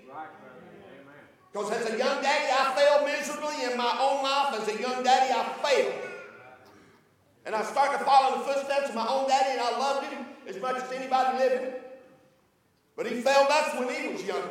Because 1.53 1.73
as 1.73 1.93
a 1.93 1.99
young 1.99 2.23
daddy, 2.23 2.53
I 2.53 2.75
failed 2.77 3.07
miserably 3.07 3.65
in 3.65 3.77
my 3.77 3.97
own 4.01 4.23
life. 4.23 4.61
As 4.61 4.69
a 4.69 4.81
young 4.81 5.03
daddy, 5.03 5.33
I 5.35 5.69
failed. 5.69 5.95
And 7.45 7.55
I 7.55 7.63
started 7.63 7.99
to 7.99 8.05
follow 8.05 8.35
in 8.35 8.41
the 8.41 8.45
footsteps 8.47 8.91
of 8.91 8.95
my 8.95 9.07
own 9.09 9.29
daddy, 9.29 9.59
and 9.59 9.61
I 9.61 9.79
loved 9.79 10.07
him 10.07 10.27
as 10.47 10.61
much 10.61 10.77
as 10.77 10.93
anybody 10.93 11.39
living. 11.39 11.73
But 13.01 13.11
he 13.11 13.23
failed 13.23 13.47
us 13.49 13.75
when 13.79 13.89
he 13.89 14.09
was 14.13 14.23
young. 14.25 14.43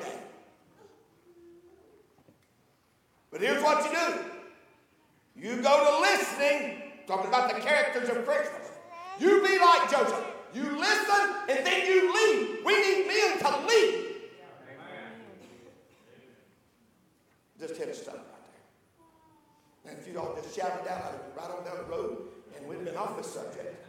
But 3.29 3.41
here's 3.41 3.61
what 3.61 3.85
you 3.85 3.91
do. 3.91 5.49
You 5.49 5.61
go 5.61 5.85
to 5.85 6.01
listening, 6.01 6.81
talking 7.05 7.27
about 7.27 7.53
the 7.53 7.61
characters 7.61 8.09
of 8.09 8.25
Christmas. 8.25 8.71
You 9.19 9.43
be 9.43 9.59
like 9.59 9.91
Joseph. 9.91 10.25
You 10.55 10.63
listen 10.63 11.35
and 11.47 11.63
then 11.63 11.85
you 11.85 12.11
lead. 12.11 12.65
We 12.65 12.73
need 12.73 13.07
men 13.07 13.37
to 13.37 13.67
lead. 13.67 14.05
Just 17.59 17.77
hit 17.77 17.89
a 17.89 17.93
stop 17.93 18.15
right 18.15 18.23
there. 19.83 19.91
And 19.93 20.01
if 20.01 20.11
you 20.11 20.19
all 20.19 20.33
just 20.33 20.55
shout 20.55 20.81
it 20.83 20.89
out, 20.89 21.35
right 21.37 21.51
on 21.51 21.63
down 21.65 21.77
the 21.77 21.83
road, 21.83 22.17
and 22.57 22.67
we'd 22.67 22.77
have 22.77 22.85
been 22.85 22.97
off 22.97 23.15
this 23.15 23.31
subject. 23.31 23.85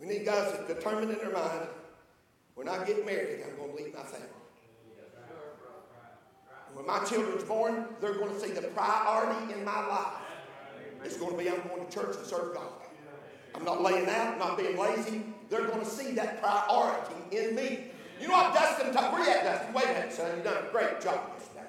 We 0.00 0.06
need 0.06 0.24
guys 0.24 0.52
that 0.52 0.66
determined 0.66 1.10
in 1.12 1.18
their 1.18 1.32
mind, 1.32 1.68
when 2.54 2.68
I 2.68 2.84
get 2.84 3.04
married, 3.04 3.44
I'm 3.46 3.56
going 3.56 3.76
to 3.76 3.76
leave 3.76 3.94
my 3.94 4.02
family. 4.02 4.26
When 6.74 6.86
my 6.86 7.04
children's 7.04 7.44
born, 7.44 7.84
they're 8.00 8.14
going 8.14 8.32
to 8.32 8.40
see 8.40 8.52
the 8.52 8.62
priority 8.62 9.52
in 9.52 9.64
my 9.64 9.86
life. 9.86 10.14
It's 11.04 11.16
going 11.16 11.32
to 11.32 11.38
be 11.38 11.50
I'm 11.50 11.60
going 11.68 11.86
to 11.86 11.92
church 11.92 12.16
and 12.16 12.26
serve 12.26 12.54
God. 12.54 12.68
I'm 13.54 13.64
not 13.64 13.82
laying 13.82 14.08
out, 14.08 14.34
I'm 14.34 14.38
not 14.38 14.56
being 14.56 14.78
lazy. 14.78 15.22
They're 15.48 15.66
going 15.66 15.80
to 15.80 15.86
see 15.86 16.12
that 16.12 16.40
priority 16.40 17.36
in 17.36 17.54
me. 17.54 17.90
You 18.20 18.28
know 18.28 18.34
what 18.34 18.54
Dustin? 18.54 18.94
Where 18.94 19.24
you 19.24 19.30
at, 19.30 19.44
Dustin? 19.44 19.74
Wait 19.74 19.84
a 19.84 19.88
minute, 19.88 20.12
son. 20.12 20.30
You've 20.36 20.44
done 20.44 20.64
a 20.64 20.70
great 20.70 21.00
job 21.00 21.20
yesterday. 21.36 21.66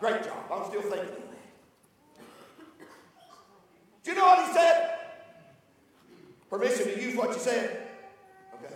Great 0.00 0.24
job. 0.24 0.44
I'm 0.52 0.64
still 0.68 0.82
thinking 0.82 1.00
of 1.00 1.08
that. 1.08 1.22
Do 4.04 4.10
you 4.10 4.16
know 4.16 4.26
what 4.26 4.46
he 4.46 4.52
said? 4.52 4.91
Permission 6.52 6.84
to 6.84 7.02
use 7.02 7.16
what 7.16 7.30
you 7.32 7.38
said? 7.38 7.80
Okay. 8.56 8.74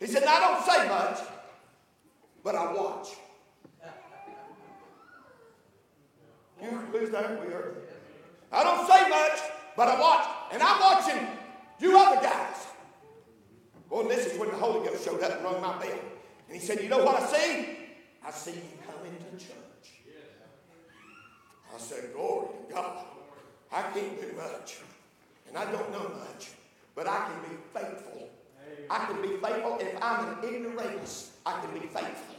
He 0.00 0.08
said, 0.08 0.24
I 0.24 0.40
don't 0.40 0.66
say 0.66 0.88
much, 0.88 1.20
but 2.42 2.56
I 2.56 2.72
watch. 2.72 3.10
You 6.60 6.80
lose 6.92 7.10
that? 7.10 7.40
We 7.40 7.52
heard. 7.52 7.76
I 8.50 8.64
don't 8.64 8.88
say 8.88 9.08
much, 9.08 9.38
but 9.76 9.86
I 9.86 10.00
watch. 10.00 10.26
And 10.52 10.60
I'm 10.60 10.80
watching 10.80 11.28
you 11.78 11.96
other 11.96 12.20
guys. 12.20 12.56
Well, 13.88 14.08
this 14.08 14.26
is 14.26 14.40
when 14.40 14.48
the 14.50 14.56
Holy 14.56 14.84
Ghost 14.84 15.04
showed 15.04 15.22
up 15.22 15.30
and 15.30 15.44
rung 15.44 15.62
my 15.62 15.78
bell. 15.78 15.98
And 16.48 16.60
he 16.60 16.66
said, 16.66 16.82
You 16.82 16.88
know 16.88 17.04
what 17.04 17.22
I 17.22 17.26
see? 17.26 17.78
I 18.26 18.32
see 18.32 18.50
you 18.50 18.78
coming 18.84 19.16
to 19.16 19.44
church. 19.46 19.92
I 21.72 21.78
said, 21.78 22.12
Glory 22.14 22.48
to 22.68 22.74
God. 22.74 23.04
I 23.70 23.82
can't 23.82 24.20
do 24.20 24.36
much. 24.36 24.78
And 25.52 25.58
I 25.58 25.70
don't 25.70 25.92
know 25.92 26.08
much. 26.18 26.50
But 26.94 27.06
I 27.06 27.28
can 27.28 27.50
be 27.50 27.56
faithful. 27.74 28.28
I 28.88 29.04
can 29.04 29.20
be 29.20 29.36
faithful. 29.36 29.78
If 29.80 30.02
I'm 30.02 30.28
an 30.28 30.44
ignoramus, 30.44 31.32
I 31.44 31.60
can 31.60 31.72
be 31.74 31.86
faithful. 31.86 32.36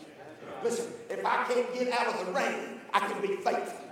Listen, 0.63 0.88
if 1.10 1.23
I 1.26 1.43
can't 1.45 1.71
get 1.73 1.91
out 1.93 2.08
of 2.08 2.26
the 2.26 2.32
rain, 2.32 2.82
I 2.93 2.99
can 2.99 3.21
be 3.21 3.36
faithful. 3.36 3.86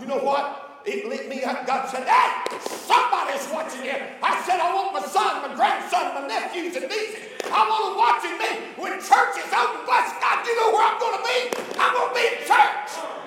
You 0.00 0.06
know 0.06 0.18
what? 0.18 0.82
It 0.84 1.08
lit 1.08 1.28
me 1.28 1.44
up. 1.44 1.66
God 1.66 1.88
said, 1.88 2.06
Hey, 2.06 2.58
somebody's 2.60 3.48
watching 3.52 3.84
you. 3.84 3.96
I 4.22 4.42
said, 4.44 4.60
I 4.60 4.74
want 4.74 4.94
my 4.94 5.02
son, 5.02 5.48
my 5.48 5.54
grandson, 5.54 6.14
my 6.14 6.26
nephews, 6.26 6.76
and 6.76 6.88
nieces. 6.88 7.40
I 7.50 7.64
want 7.68 7.82
them 7.88 7.96
watching 7.96 8.36
me. 8.36 8.72
When 8.76 8.92
church 9.00 9.36
is 9.40 9.52
open, 9.52 9.84
bless 9.84 10.12
God, 10.20 10.46
you 10.46 10.56
know 10.56 10.72
where 10.72 10.84
I'm 10.84 11.00
going 11.00 11.16
to 11.16 11.24
be? 11.24 11.38
I'm 11.80 11.92
going 11.92 12.08
to 12.08 12.14
be 12.14 12.24
in 12.36 12.46
church. 12.46 13.17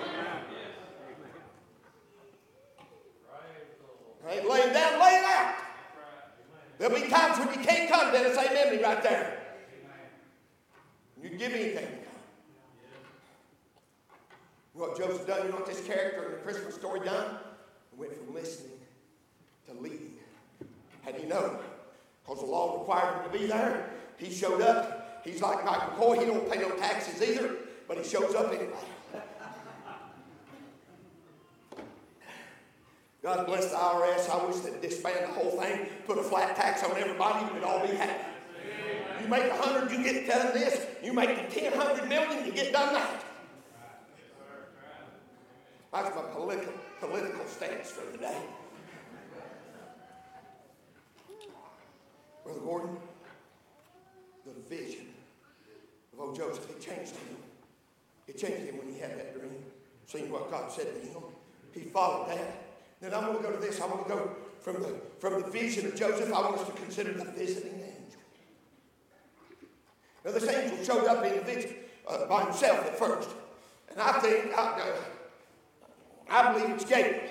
I 4.27 4.33
ain't 4.33 4.49
laying 4.49 4.73
down, 4.73 4.99
laying 4.99 5.23
out. 5.25 5.55
There'll 6.77 6.95
be 6.95 7.07
times 7.09 7.37
when 7.39 7.47
you 7.49 7.65
can't 7.65 7.89
come, 7.89 8.11
Dennis. 8.11 8.37
Amen 8.37 8.75
me 8.75 8.83
right 8.83 9.03
there. 9.03 9.37
You 11.21 11.29
give 11.29 11.51
me 11.51 11.61
anything. 11.61 11.87
What 14.73 14.97
Joseph 14.97 15.27
done? 15.27 15.45
You 15.45 15.49
know 15.49 15.57
what 15.57 15.67
this 15.67 15.85
character 15.85 16.25
in 16.25 16.31
the 16.31 16.37
Christmas 16.37 16.75
story 16.75 17.01
done? 17.01 17.37
Went 17.97 18.13
from 18.13 18.33
listening 18.33 18.71
to 19.67 19.73
leading. 19.73 20.13
Had 21.03 21.15
he 21.15 21.27
known, 21.27 21.57
because 22.23 22.41
the 22.41 22.47
law 22.47 22.79
required 22.79 23.17
him 23.17 23.31
to 23.31 23.37
be 23.37 23.45
there, 23.47 23.89
he 24.17 24.31
showed 24.31 24.61
up. 24.61 25.21
He's 25.23 25.41
like 25.41 25.63
Michael 25.65 25.93
Coy. 25.97 26.19
He 26.19 26.25
don't 26.25 26.49
pay 26.51 26.59
no 26.59 26.71
taxes 26.77 27.21
either, 27.21 27.57
but 27.87 27.97
he 27.97 28.03
shows 28.03 28.33
up 28.33 28.47
anyway. 28.47 28.73
God 33.23 33.45
bless 33.45 33.69
the 33.69 33.77
IRS. 33.77 34.29
I 34.29 34.45
wish 34.45 34.57
they'd 34.57 34.81
disband 34.81 35.25
the 35.25 35.33
whole 35.33 35.51
thing, 35.51 35.85
put 36.07 36.17
a 36.17 36.23
flat 36.23 36.55
tax 36.55 36.83
on 36.83 36.97
everybody, 36.97 37.53
we'd 37.53 37.63
all 37.63 37.85
be 37.85 37.93
happy. 37.93 38.25
You 39.21 39.27
make 39.27 39.43
a 39.43 39.55
hundred, 39.55 39.91
you 39.91 40.03
get 40.03 40.27
done 40.27 40.53
this. 40.53 40.87
You 41.03 41.13
make 41.13 41.49
the 41.49 41.59
ten 41.59 41.73
hundred 41.73 42.09
million, 42.09 42.45
you 42.45 42.51
get 42.51 42.73
done 42.73 42.93
that. 42.95 43.23
That's 45.93 46.15
my 46.15 46.21
political, 46.33 46.73
political 46.99 47.45
stance 47.45 47.91
for 47.91 48.09
the 48.11 48.17
day. 48.17 48.37
Brother 52.43 52.59
Gordon, 52.61 52.97
the 54.45 54.75
vision 54.75 55.07
of 56.13 56.19
old 56.19 56.35
Joseph, 56.35 56.67
it 56.69 56.81
changed 56.81 57.11
him. 57.11 57.37
It 58.27 58.37
changed 58.37 58.71
him 58.71 58.77
when 58.79 58.91
he 58.91 58.99
had 58.99 59.19
that 59.19 59.37
dream, 59.37 59.63
seeing 60.07 60.31
what 60.31 60.49
God 60.49 60.71
said 60.71 60.87
to 60.95 61.07
him. 61.07 61.23
He 61.71 61.81
followed 61.81 62.29
that. 62.29 62.70
Then 63.01 63.13
I'm 63.15 63.25
going 63.25 63.37
to 63.37 63.43
go 63.43 63.51
to 63.51 63.59
this. 63.59 63.81
I 63.81 63.87
want 63.87 64.07
to 64.07 64.13
go 64.13 64.31
from 64.61 64.81
the, 64.81 64.95
from 65.19 65.41
the 65.41 65.47
vision 65.49 65.87
of 65.87 65.95
Joseph. 65.95 66.31
I 66.31 66.39
want 66.39 66.59
us 66.59 66.67
to 66.67 66.73
consider 66.73 67.13
the 67.13 67.25
visiting 67.25 67.73
angel. 67.73 68.19
Now, 70.23 70.31
this 70.31 70.47
angel 70.47 70.85
showed 70.85 71.07
up 71.07 71.25
in 71.25 71.35
the 71.35 71.41
vision 71.41 71.75
uh, 72.07 72.27
by 72.27 72.43
himself 72.43 72.85
at 72.85 72.97
first. 72.97 73.29
And 73.89 73.99
I 73.99 74.11
think, 74.19 74.55
I, 74.55 74.79
uh, 74.79 74.95
I 76.29 76.53
believe 76.53 76.69
it's 76.75 76.85
Gabriel. 76.85 77.23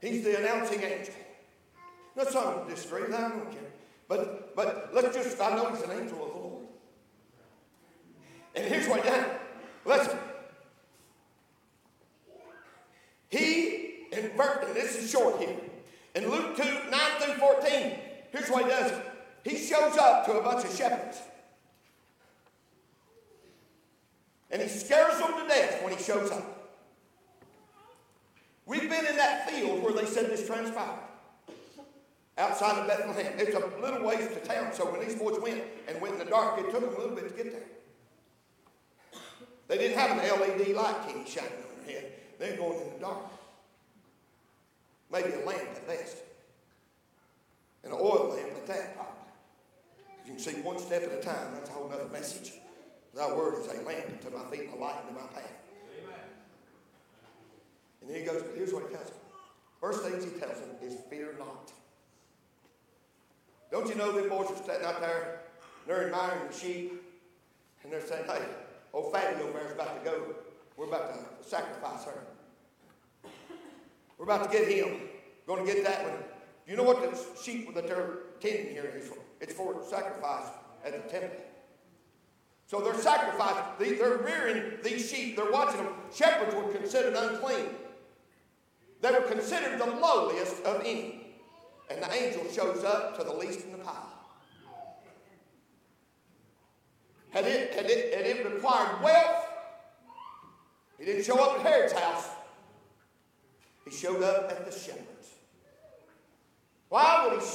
He's 0.00 0.24
the 0.24 0.38
announcing 0.38 0.82
angel. 0.82 1.14
Now, 2.16 2.24
some 2.24 2.56
will 2.56 2.64
disagree 2.64 3.02
with 3.02 3.10
that. 3.10 3.20
I 3.20 3.28
don't 3.28 3.52
care. 3.52 3.60
But, 4.08 4.56
but 4.56 4.90
let's 4.94 5.14
just, 5.14 5.40
I 5.40 5.54
know 5.54 5.70
he's 5.70 5.82
an 5.82 5.90
angel 5.92 6.24
of 6.24 6.32
the 6.32 6.38
Lord. 6.38 6.64
And 8.56 8.64
here's 8.64 8.88
what 8.88 9.04
done. 9.04 9.26
Listen. 9.84 10.18
He, 13.28 13.79
and 14.12 14.74
this 14.74 14.96
is 14.96 15.10
short 15.10 15.38
here. 15.38 15.56
In 16.14 16.28
Luke 16.28 16.56
2, 16.56 16.62
9 16.62 17.00
through 17.20 17.34
14, 17.34 17.98
here's 18.32 18.48
what 18.48 18.64
he 18.64 18.70
does. 18.70 18.92
He 19.44 19.56
shows 19.56 19.96
up 19.96 20.26
to 20.26 20.32
a 20.32 20.42
bunch 20.42 20.64
of 20.64 20.74
shepherds. 20.74 21.18
And 24.50 24.60
he 24.60 24.68
scares 24.68 25.18
them 25.18 25.32
to 25.40 25.48
death 25.48 25.82
when 25.84 25.96
he 25.96 26.02
shows 26.02 26.30
up. 26.30 26.60
We've 28.66 28.88
been 28.88 29.06
in 29.06 29.16
that 29.16 29.48
field 29.50 29.82
where 29.82 29.92
they 29.92 30.06
said 30.06 30.30
this 30.30 30.46
transpired. 30.46 30.98
Outside 32.36 32.78
of 32.78 32.86
Bethlehem. 32.86 33.32
It's 33.36 33.54
a 33.54 33.80
little 33.80 34.04
ways 34.04 34.28
to 34.28 34.40
town, 34.46 34.72
so 34.72 34.90
when 34.90 35.00
these 35.00 35.14
boys 35.14 35.38
went 35.40 35.62
and 35.88 36.00
went 36.00 36.14
in 36.14 36.18
the 36.20 36.24
dark, 36.24 36.58
it 36.58 36.70
took 36.70 36.80
them 36.80 36.94
a 36.94 36.98
little 36.98 37.14
bit 37.14 37.28
to 37.28 37.42
get 37.42 37.52
there. 37.52 37.62
They 39.68 39.78
didn't 39.78 39.98
have 39.98 40.10
an 40.12 40.18
LED 40.18 40.74
light 40.74 40.96
king 41.06 41.24
shining 41.26 41.52
on 41.52 41.86
their 41.86 41.94
head. 41.94 42.12
They're 42.38 42.56
going 42.56 42.80
in 42.80 42.94
the 42.94 42.98
dark. 43.00 43.39
Maybe 45.12 45.32
a 45.32 45.46
lamp 45.46 45.60
at 45.60 45.86
best. 45.86 46.18
And 47.82 47.92
an 47.92 47.98
oil 48.00 48.34
lamp 48.34 48.56
at 48.56 48.66
that, 48.66 48.94
probably. 48.94 49.14
You 50.26 50.32
can 50.32 50.40
see 50.40 50.60
one 50.60 50.78
step 50.78 51.02
at 51.02 51.12
a 51.12 51.20
time. 51.20 51.54
That's 51.54 51.70
a 51.70 51.72
whole 51.72 51.90
other 51.92 52.08
message. 52.12 52.52
Thy 53.14 53.32
word 53.34 53.60
is 53.60 53.66
a 53.66 53.82
lamp 53.82 54.06
unto 54.08 54.36
my 54.36 54.44
feet 54.50 54.68
and 54.68 54.74
a 54.74 54.76
light 54.76 54.96
unto 55.02 55.14
my 55.14 55.26
path. 55.26 55.52
And 58.00 58.10
then 58.10 58.20
he 58.20 58.24
goes, 58.24 58.42
here's 58.54 58.72
what 58.72 58.84
he 58.88 58.94
tells 58.94 59.08
them. 59.08 59.18
First 59.80 60.02
things 60.02 60.24
he 60.24 60.30
tells 60.38 60.60
them 60.60 60.70
is 60.82 60.96
fear 61.08 61.34
not. 61.38 61.72
Don't 63.70 63.88
you 63.88 63.94
know 63.94 64.12
them 64.12 64.28
boys 64.28 64.50
are 64.50 64.56
standing 64.56 64.86
out 64.86 65.00
there, 65.00 65.40
they're 65.86 66.06
admiring 66.06 66.48
the 66.50 66.56
sheep, 66.56 67.02
and 67.82 67.92
they're 67.92 68.06
saying, 68.06 68.24
hey, 68.26 68.42
old 68.92 69.12
fatty 69.12 69.40
over 69.42 69.52
there 69.52 69.66
is 69.66 69.72
about 69.72 70.02
to 70.02 70.10
go. 70.10 70.34
We're 70.76 70.86
about 70.86 71.14
to 71.14 71.48
sacrifice 71.48 72.04
her. 72.04 72.24
We're 74.20 74.24
about 74.24 74.52
to 74.52 74.56
get 74.58 74.68
him. 74.68 75.00
Going 75.46 75.64
to 75.64 75.72
get 75.72 75.82
that 75.82 76.04
one. 76.04 76.22
You 76.66 76.76
know 76.76 76.82
what 76.82 77.00
the 77.00 77.18
sheep 77.42 77.74
that 77.74 77.86
they're 77.86 78.18
tending 78.38 78.66
here 78.66 78.92
is 78.94 79.08
for? 79.08 79.16
It's 79.40 79.54
for 79.54 79.82
sacrifice 79.82 80.46
at 80.84 80.92
the 80.92 81.10
temple. 81.10 81.40
So 82.66 82.80
they're 82.82 82.94
sacrificing, 82.94 83.64
they're 83.78 84.18
rearing 84.18 84.78
these 84.84 85.10
sheep, 85.10 85.36
they're 85.36 85.50
watching 85.50 85.82
them. 85.82 85.94
Shepherds 86.14 86.54
were 86.54 86.70
considered 86.70 87.14
unclean. 87.14 87.64
They 89.00 89.10
were 89.10 89.22
considered 89.22 89.80
the 89.80 89.86
lowliest 89.86 90.62
of 90.64 90.82
any. 90.84 91.38
And 91.90 92.02
the 92.02 92.12
angel 92.12 92.44
shows 92.52 92.84
up 92.84 93.16
to 93.18 93.24
the 93.24 93.32
least 93.32 93.64
in 93.64 93.72
the 93.72 93.78
pile. 93.78 94.12
Had 97.30 97.46
it, 97.46 97.72
had 97.74 97.86
it, 97.86 98.14
had 98.14 98.26
it 98.26 98.52
required 98.52 99.02
wealth, 99.02 99.46
he 100.98 101.06
didn't 101.06 101.24
show 101.24 101.42
up 101.42 101.58
at 101.58 101.66
Herod's 101.66 101.94
house. 101.94 102.28
He 103.90 103.96
showed 103.96 104.22
up 104.22 104.48
at 104.50 104.64
the 104.64 104.70
shepherd's. 104.70 105.34
Why 106.88 107.26
would 107.26 107.40
he? 107.40 107.46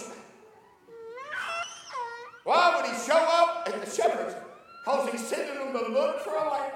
Why 2.43 2.75
would 2.75 2.85
he 2.91 3.07
show 3.07 3.17
up 3.17 3.63
at 3.67 3.83
the 3.83 3.89
shepherd's? 3.89 4.35
Because 4.83 5.09
he's 5.11 5.25
sending 5.27 5.55
them 5.55 5.71
to 5.73 5.91
look 5.93 6.19
for 6.19 6.35
a 6.35 6.49
lamb. 6.51 6.71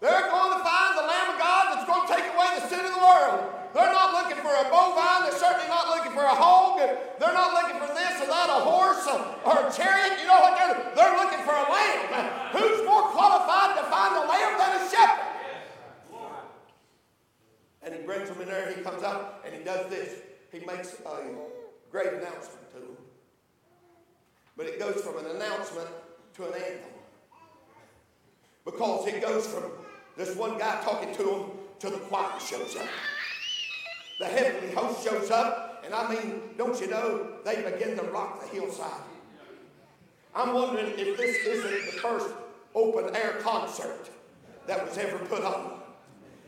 They're 0.00 0.26
going 0.26 0.58
to 0.58 0.64
find 0.64 0.98
the 0.98 1.06
Lamb 1.06 1.30
of 1.30 1.38
God 1.38 1.76
that's 1.76 1.86
going 1.86 2.08
to 2.08 2.12
take 2.12 2.34
away 2.34 2.58
the 2.58 2.66
sin 2.66 2.84
of 2.84 2.90
the 2.90 2.98
world. 2.98 3.52
They're 3.72 3.92
not 3.92 4.12
looking 4.12 4.42
for 4.42 4.50
a 4.50 4.64
bovine. 4.66 5.22
They're 5.22 5.38
certainly 5.38 5.68
not 5.68 5.88
looking 5.94 6.12
for 6.12 6.24
a 6.24 6.34
hog. 6.34 6.80
They're 7.20 7.32
not 7.32 7.54
looking 7.54 7.78
for 7.78 7.94
this 7.94 8.20
or 8.20 8.26
that, 8.26 8.50
a 8.50 8.60
horse 8.66 9.06
or 9.06 9.54
a 9.62 9.72
chariot. 9.72 10.18
You 10.20 10.26
know 10.26 10.40
what 10.42 10.58
they're 10.58 10.92
They're 10.96 11.16
looking 11.16 11.40
for 11.46 11.54
a 11.54 11.66
lamb. 11.70 12.52
Who's 12.52 12.84
more 12.84 13.08
qualified 13.14 13.78
to 13.78 13.84
find 13.88 14.12
a 14.18 14.26
lamb 14.28 14.58
than 14.58 14.70
a 14.76 14.90
shepherd? 14.90 15.32
And 17.82 17.94
he 17.94 18.02
brings 18.02 18.28
them 18.28 18.40
in 18.42 18.48
there 18.48 18.68
and 18.68 18.76
he 18.76 18.82
comes 18.82 19.02
out 19.02 19.40
and 19.44 19.54
he 19.54 19.62
does 19.64 19.88
this. 19.88 20.20
He 20.52 20.60
makes 20.66 20.94
a 21.00 21.32
great 21.90 22.08
announcement 22.08 22.70
to 22.74 22.78
them. 22.78 22.96
But 24.62 24.70
it 24.70 24.78
goes 24.78 25.00
from 25.00 25.18
an 25.18 25.26
announcement 25.26 25.88
to 26.36 26.44
an 26.44 26.52
anthem. 26.54 26.92
Because 28.64 29.08
it 29.08 29.20
goes 29.20 29.44
from 29.44 29.64
this 30.16 30.36
one 30.36 30.56
guy 30.56 30.80
talking 30.84 31.12
to 31.16 31.30
him 31.30 31.50
to 31.80 31.90
the 31.90 31.96
choir 31.96 32.38
shows 32.38 32.76
up. 32.76 32.86
The 34.20 34.26
heavenly 34.26 34.72
host 34.72 35.04
shows 35.04 35.32
up, 35.32 35.82
and 35.84 35.92
I 35.92 36.14
mean, 36.14 36.42
don't 36.56 36.80
you 36.80 36.86
know, 36.86 37.38
they 37.44 37.56
begin 37.56 37.96
to 37.96 38.04
rock 38.04 38.40
the 38.40 38.56
hillside. 38.56 39.02
I'm 40.32 40.54
wondering 40.54 40.92
if 40.96 41.16
this 41.16 41.44
isn't 41.44 41.86
the 41.86 41.98
first 41.98 42.32
open 42.76 43.16
air 43.16 43.38
concert 43.40 44.10
that 44.68 44.86
was 44.86 44.96
ever 44.96 45.18
put 45.24 45.42
on. 45.42 45.80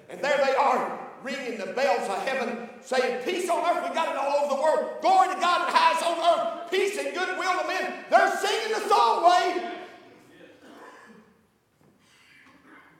And 0.08 0.20
there 0.20 0.36
they 0.36 0.54
are, 0.54 1.00
ringing 1.24 1.58
the 1.58 1.72
bells 1.72 2.08
of 2.08 2.24
heaven, 2.28 2.68
saying, 2.84 3.24
Peace 3.24 3.48
on 3.48 3.64
earth, 3.64 3.88
we 3.88 3.94
got 3.94 4.08
it 4.08 4.16
all 4.16 4.44
over 4.44 4.54
the 4.54 4.62
world. 4.62 5.00
Glory 5.00 5.28
to 5.34 5.40
God 5.40 5.68
in 5.68 5.74
highest 5.74 6.04
on 6.04 6.18
earth, 6.18 6.70
peace 6.70 6.98
and 6.98 7.14
goodwill 7.14 7.60
to 7.60 7.66
men. 7.66 8.04
They're 8.10 8.36
singing 8.36 8.74
the 8.74 8.88
song, 8.88 9.24
Wade. 9.24 9.62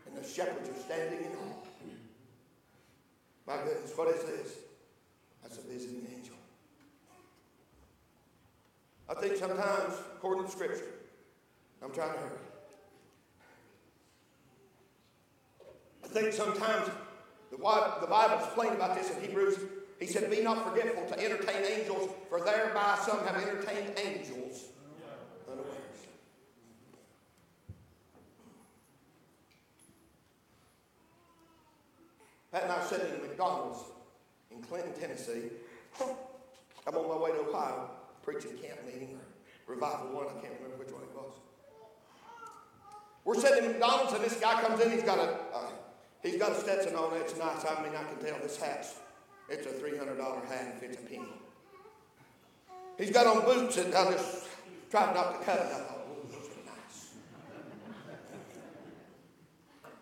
And 0.06 0.16
the 0.16 0.26
shepherds 0.26 0.68
are 0.70 0.82
standing 0.82 1.20
in 1.20 1.32
awe. 1.36 1.66
My 3.46 3.56
goodness, 3.58 3.92
what 3.94 4.08
is 4.08 4.22
this? 4.24 4.56
That's 5.42 5.58
a 5.58 5.60
visiting 5.62 6.06
angel. 6.16 6.34
I 9.08 9.14
think 9.14 9.36
sometimes, 9.36 9.94
according 10.16 10.46
to 10.46 10.50
Scripture, 10.50 10.84
I'm 11.82 11.92
trying 11.92 12.14
to 12.14 12.18
hurry. 12.18 12.38
I 16.02 16.06
think 16.08 16.32
sometimes 16.32 16.88
the 17.56 18.06
Bible 18.06 18.44
is 18.44 18.46
plain 18.54 18.72
about 18.72 18.96
this 18.96 19.10
in 19.10 19.20
Hebrews. 19.22 19.58
He 20.00 20.06
said, 20.06 20.30
Be 20.30 20.42
not 20.42 20.68
forgetful 20.68 21.06
to 21.06 21.24
entertain 21.24 21.64
angels, 21.64 22.10
for 22.28 22.40
thereby 22.40 22.98
some 23.04 23.24
have 23.24 23.36
entertained 23.36 23.98
angels 23.98 24.64
Pat 32.54 32.62
and 32.62 32.72
I 32.72 32.76
are 32.76 32.86
sitting 32.86 33.12
in 33.12 33.20
McDonald's 33.20 33.80
in 34.52 34.62
Clinton, 34.62 34.92
Tennessee. 34.92 35.50
I'm 36.86 36.94
on 36.94 37.08
my 37.08 37.16
way 37.16 37.32
to 37.32 37.48
Ohio 37.48 37.90
preaching 38.22 38.52
camp 38.58 38.78
meeting 38.86 39.18
revival 39.66 40.14
one. 40.14 40.26
I 40.28 40.40
can't 40.40 40.54
remember 40.62 40.76
which 40.84 40.92
one 40.92 41.02
it 41.02 41.10
was. 41.16 41.32
We're 43.24 43.40
sitting 43.40 43.64
in 43.64 43.72
McDonald's 43.72 44.12
and 44.12 44.22
this 44.22 44.38
guy 44.38 44.62
comes 44.62 44.80
in. 44.80 44.92
He's 44.92 45.02
got 45.02 45.18
a 45.18 45.36
uh, 45.52 45.70
he's 46.24 46.36
got 46.36 46.52
a 46.52 46.56
Stetson 46.56 46.96
on. 46.96 47.16
It's 47.18 47.36
nice. 47.38 47.64
I 47.64 47.80
mean, 47.82 47.92
I 47.94 48.02
can 48.02 48.16
tell 48.18 48.36
this 48.42 48.56
hat's 48.56 48.94
it's 49.48 49.66
a 49.66 49.70
three 49.70 49.96
hundred 49.96 50.18
dollar 50.18 50.40
hat 50.46 50.74
if 50.76 50.82
it's 50.82 51.02
a 51.02 51.06
penny. 51.06 51.28
He's 52.98 53.10
got 53.10 53.26
on 53.26 53.44
boots 53.44 53.76
and 53.76 53.94
I 53.94 54.12
just 54.12 54.46
tried 54.90 55.14
not 55.14 55.38
to 55.38 55.44
cut 55.44 55.58
it. 55.58 55.66
I 55.66 55.78
thought, 55.80 56.30
those 56.30 56.48
are 56.48 56.64
nice. 56.64 57.14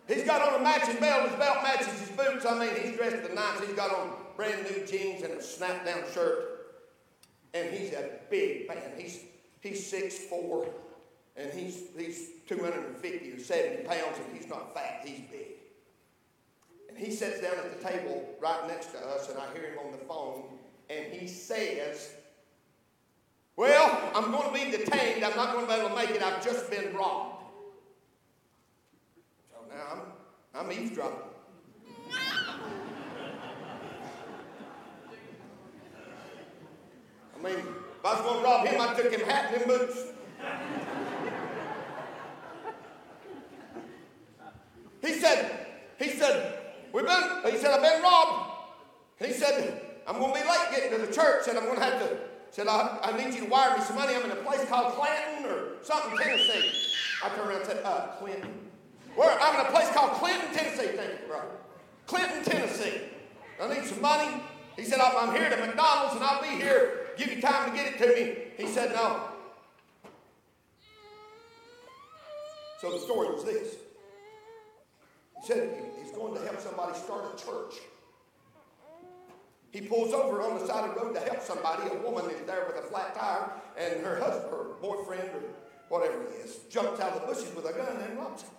He's 0.07 0.23
got 0.23 0.41
on 0.47 0.59
a 0.59 0.63
matching 0.63 0.99
belt. 0.99 1.29
His 1.29 1.37
belt 1.37 1.57
matches 1.63 1.99
his 1.99 2.09
boots. 2.09 2.45
I 2.45 2.59
mean, 2.59 2.69
he's 2.81 2.95
dressed 2.95 3.27
to 3.27 3.33
nice. 3.33 3.59
He's 3.61 3.75
got 3.75 3.91
on 3.93 4.11
brand 4.37 4.63
new 4.63 4.85
jeans 4.85 5.23
and 5.23 5.33
a 5.33 5.41
snap 5.41 5.85
down 5.85 6.03
shirt. 6.13 6.49
And 7.53 7.73
he's 7.73 7.93
a 7.93 8.11
big 8.29 8.67
man. 8.67 8.93
He's 8.97 9.19
he's 9.59 9.85
six 9.85 10.19
four, 10.25 10.67
and 11.35 11.51
he's 11.51 11.83
he's 11.97 12.29
250 12.47 13.31
or 13.31 13.39
70 13.39 13.83
pounds, 13.83 14.17
and 14.25 14.37
he's 14.37 14.49
not 14.49 14.73
fat. 14.73 15.01
He's 15.03 15.19
big. 15.29 15.62
He 16.95 17.11
sits 17.11 17.41
down 17.41 17.53
at 17.53 17.79
the 17.79 17.87
table 17.87 18.27
right 18.39 18.67
next 18.67 18.87
to 18.87 18.97
us, 18.99 19.29
and 19.29 19.37
I 19.37 19.51
hear 19.53 19.71
him 19.71 19.79
on 19.85 19.91
the 19.91 19.97
phone, 20.05 20.43
and 20.89 21.11
he 21.11 21.27
says, 21.27 22.13
Well, 23.55 24.11
I'm 24.15 24.31
going 24.31 24.47
to 24.47 24.53
be 24.53 24.77
detained. 24.77 25.23
I'm 25.23 25.35
not 25.35 25.53
going 25.53 25.65
to 25.65 25.73
be 25.73 25.79
able 25.79 25.89
to 25.89 25.95
make 25.95 26.11
it. 26.11 26.21
I've 26.21 26.43
just 26.43 26.69
been 26.69 26.93
robbed. 26.93 27.43
So 29.51 29.75
now, 29.75 30.03
I'm, 30.53 30.65
I'm 30.65 30.71
eavesdropping. 30.71 31.29
I 37.35 37.41
mean, 37.43 37.57
if 37.57 38.05
I 38.05 38.13
was 38.13 38.21
going 38.21 38.37
to 38.39 38.43
rob 38.43 38.67
him, 38.67 38.79
I 38.79 38.93
took 38.93 39.11
him 39.11 39.21
hat 39.21 39.53
and 39.53 39.65
boots. 39.65 39.97
He 45.01 45.13
said, 45.19 45.67
he 45.99 46.09
said, 46.11 46.62
we've 46.93 47.05
been, 47.05 47.51
he 47.51 47.57
said, 47.57 47.71
I've 47.71 47.81
been 47.81 48.01
robbed. 48.01 48.51
He 49.19 49.33
said, 49.33 49.81
I'm 50.07 50.19
going 50.19 50.33
to 50.33 50.39
be 50.41 50.47
late 50.47 50.67
getting 50.71 50.99
to 50.99 51.05
the 51.05 51.11
church 51.11 51.47
and 51.47 51.57
I'm 51.57 51.65
going 51.65 51.77
to 51.77 51.83
have 51.83 51.99
to, 51.99 52.17
said, 52.51 52.67
I, 52.67 52.99
I 53.03 53.17
need 53.17 53.33
you 53.33 53.41
to 53.41 53.49
wire 53.49 53.77
me 53.77 53.83
some 53.83 53.95
money. 53.95 54.15
I'm 54.15 54.23
in 54.23 54.31
a 54.31 54.35
place 54.35 54.63
called 54.65 54.93
Clanton 54.93 55.45
or 55.49 55.83
something, 55.83 56.17
Tennessee. 56.17 56.71
I 57.23 57.29
turned 57.29 57.49
around 57.49 57.57
and 57.57 57.65
said, 57.65 57.81
uh, 57.83 58.07
Clinton. 58.19 58.49
Where? 59.15 59.37
I'm 59.39 59.59
in 59.59 59.65
a 59.65 59.69
place 59.69 59.89
called 59.91 60.13
Clinton, 60.13 60.53
Tennessee. 60.53 60.95
Thank 60.95 61.21
you, 61.21 61.27
brother. 61.27 61.47
Clinton, 62.07 62.43
Tennessee. 62.43 63.01
I 63.61 63.73
need 63.73 63.85
some 63.85 64.01
money. 64.01 64.41
He 64.75 64.83
said, 64.83 64.99
I'm, 64.99 65.29
I'm 65.29 65.35
here 65.35 65.49
to 65.49 65.57
McDonald's 65.57 66.15
and 66.15 66.23
I'll 66.23 66.41
be 66.41 66.49
here. 66.49 67.07
Give 67.17 67.31
you 67.31 67.41
time 67.41 67.69
to 67.69 67.75
get 67.75 67.93
it 67.93 67.97
to 67.99 68.07
me. 68.07 68.37
He 68.57 68.71
said, 68.71 68.91
No. 68.91 69.29
So 72.81 72.91
the 72.91 72.99
story 72.99 73.29
was 73.29 73.45
this. 73.45 73.75
He 75.41 75.47
said 75.47 75.69
going 76.15 76.35
to 76.35 76.41
help 76.41 76.59
somebody 76.59 76.97
start 76.97 77.25
a 77.33 77.45
church. 77.45 77.81
He 79.71 79.81
pulls 79.81 80.13
over 80.13 80.41
on 80.41 80.59
the 80.59 80.67
side 80.67 80.87
of 80.87 80.95
the 80.95 81.01
road 81.01 81.15
to 81.15 81.21
help 81.21 81.41
somebody. 81.41 81.89
A 81.89 81.97
woman 82.07 82.29
is 82.29 82.45
there 82.45 82.65
with 82.67 82.77
a 82.77 82.87
flat 82.87 83.15
tire, 83.15 83.51
and 83.75 84.05
her 84.05 84.19
husband, 84.19 84.51
her 84.51 84.75
boyfriend, 84.79 85.29
or 85.29 85.41
whatever 85.89 86.21
he 86.29 86.43
is, 86.43 86.59
jumps 86.69 86.99
out 86.99 87.13
of 87.13 87.21
the 87.21 87.27
bushes 87.27 87.53
with 87.55 87.65
a 87.65 87.73
gun 87.73 87.97
and 87.97 88.17
robs 88.19 88.43
him. 88.43 88.51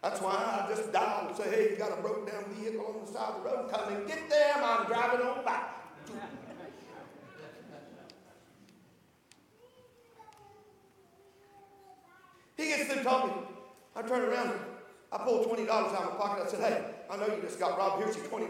That's 0.00 0.20
why 0.20 0.30
I 0.30 0.72
just 0.72 0.92
dial 0.92 1.26
and 1.26 1.36
say, 1.36 1.50
hey, 1.50 1.70
you 1.70 1.76
got 1.76 1.98
a 1.98 2.00
broken 2.00 2.32
down 2.32 2.44
vehicle 2.54 2.86
on 2.86 3.04
the 3.04 3.12
side 3.12 3.34
of 3.34 3.42
the 3.42 3.50
road, 3.50 3.68
come 3.68 3.92
and 3.92 4.06
get 4.06 4.30
them. 4.30 4.60
I'm 4.62 4.86
driving 4.86 5.26
on 5.26 5.44
by. 5.44 5.60
he 12.56 12.68
gets 12.68 12.92
through 12.92 13.02
talking. 13.02 13.42
I 13.96 14.02
turn 14.02 14.22
around. 14.22 14.67
I 15.10 15.18
pulled 15.18 15.48
$20 15.48 15.68
out 15.68 15.86
of 15.86 15.92
my 15.92 16.16
pocket. 16.16 16.46
I 16.46 16.50
said, 16.50 16.60
hey, 16.60 16.84
I 17.10 17.16
know 17.16 17.26
you 17.26 17.40
just 17.40 17.58
got 17.58 17.78
robbed. 17.78 18.02
Here's 18.02 18.16
your 18.16 18.26
$20. 18.26 18.48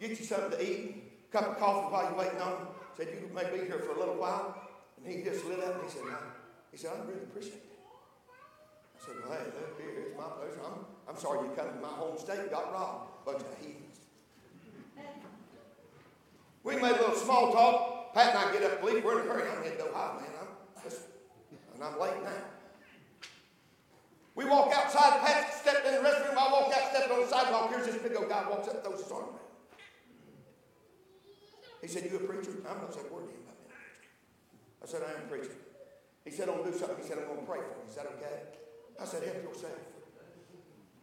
Get 0.00 0.10
you 0.10 0.16
something 0.16 0.50
to 0.50 0.62
eat, 0.62 1.04
a 1.28 1.36
cup 1.36 1.48
of 1.48 1.58
coffee 1.58 1.92
while 1.92 2.04
you're 2.04 2.18
waiting 2.18 2.40
on 2.40 2.52
him. 2.52 2.66
Said, 2.96 3.08
you 3.14 3.30
may 3.34 3.44
be 3.44 3.64
here 3.64 3.78
for 3.78 3.94
a 3.94 3.98
little 3.98 4.16
while. 4.16 4.56
And 4.96 5.12
he 5.12 5.22
just 5.22 5.44
lit 5.44 5.62
up 5.62 5.74
and 5.74 5.84
he 5.84 5.90
said, 5.90 6.02
no. 6.06 6.18
He 6.72 6.78
said, 6.78 6.92
I 6.94 7.06
really 7.06 7.22
appreciate 7.22 7.54
it. 7.54 7.78
I 8.96 9.06
said, 9.06 9.14
well, 9.22 9.38
hey, 9.38 9.44
look 9.44 9.80
here, 9.80 10.04
it's 10.06 10.18
my 10.18 10.24
pleasure. 10.24 10.60
I'm, 10.66 10.84
I'm 11.08 11.16
sorry 11.16 11.46
you 11.46 11.54
come 11.54 11.70
to 11.72 11.80
my 11.80 11.88
home 11.88 12.18
state 12.18 12.40
and 12.40 12.50
got 12.50 12.72
robbed. 12.72 13.24
Bunch 13.24 13.40
of 13.40 13.58
heathens. 13.60 13.98
We 16.64 16.74
made 16.76 16.90
a 16.90 17.00
little 17.00 17.14
small 17.14 17.52
talk. 17.52 18.14
Pat 18.14 18.34
and 18.34 18.38
I 18.38 18.52
get 18.52 18.64
up 18.64 18.82
leave. 18.82 19.04
We're 19.04 19.20
in 19.20 19.28
a 19.28 19.32
hurry. 19.32 19.48
I'm 19.48 19.62
heading 19.62 19.78
to 19.78 19.90
Ohio, 19.90 20.20
man. 20.20 20.30
I'm 20.42 20.82
just, 20.82 21.02
and 21.74 21.84
I'm 21.84 21.98
late 22.00 22.22
now. 22.24 22.57
We 24.38 24.44
walk 24.44 24.72
outside. 24.72 25.18
Pat 25.26 25.52
stepped 25.52 25.84
in 25.84 25.94
the 25.94 26.08
restroom. 26.08 26.38
I 26.38 26.46
walk 26.52 26.70
out, 26.70 26.94
stepped 26.94 27.10
on 27.10 27.22
the 27.22 27.26
sidewalk. 27.26 27.74
Here's 27.74 27.86
this 27.86 27.98
big 28.00 28.14
old 28.14 28.28
guy 28.28 28.48
walks 28.48 28.68
up, 28.68 28.84
throws 28.84 29.02
his 29.02 29.10
arm 29.10 29.34
around. 29.34 29.50
He 31.82 31.88
said, 31.88 32.04
You 32.04 32.18
a 32.18 32.20
preacher? 32.20 32.54
I'm 32.70 32.78
going 32.78 32.86
to 32.86 32.94
say 32.94 33.02
a 33.02 33.12
word 33.12 33.26
to 33.26 33.34
him. 33.34 33.42
I 34.80 34.86
said, 34.86 35.02
I 35.02 35.18
am 35.18 35.26
a 35.26 35.28
preacher. 35.28 35.58
He 36.24 36.30
said, 36.30 36.48
I'm 36.48 36.62
going 36.62 36.70
to 36.70 36.70
do 36.70 36.78
something. 36.78 37.02
He 37.02 37.08
said, 37.08 37.18
I'm 37.18 37.26
going 37.26 37.40
to 37.40 37.50
pray 37.50 37.58
for 37.58 37.82
you. 37.82 37.90
Is 37.90 37.96
that 37.96 38.06
okay? 38.14 38.54
I 39.02 39.04
said, 39.06 39.26
Help 39.26 39.42
yourself. 39.42 39.74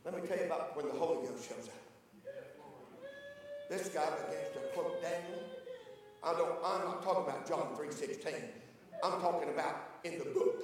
Let 0.05 0.15
me 0.15 0.25
tell 0.25 0.37
you 0.37 0.45
about 0.45 0.77
when 0.77 0.87
the 0.87 0.95
Holy 0.95 1.27
Ghost 1.27 1.43
shows 1.43 1.67
up. 1.67 1.83
This 3.67 3.89
guy 3.89 4.07
begins 4.15 4.55
to 4.55 4.63
quote 4.71 5.03
Daniel. 5.03 5.43
I 6.23 6.31
don't, 6.39 6.55
I'm 6.63 6.87
not 6.87 7.03
talking 7.03 7.27
about 7.27 7.45
John 7.45 7.75
3.16. 7.75 8.31
I'm 9.03 9.19
talking 9.19 9.49
about 9.49 9.99
in 10.05 10.19
the 10.19 10.25
book. 10.31 10.63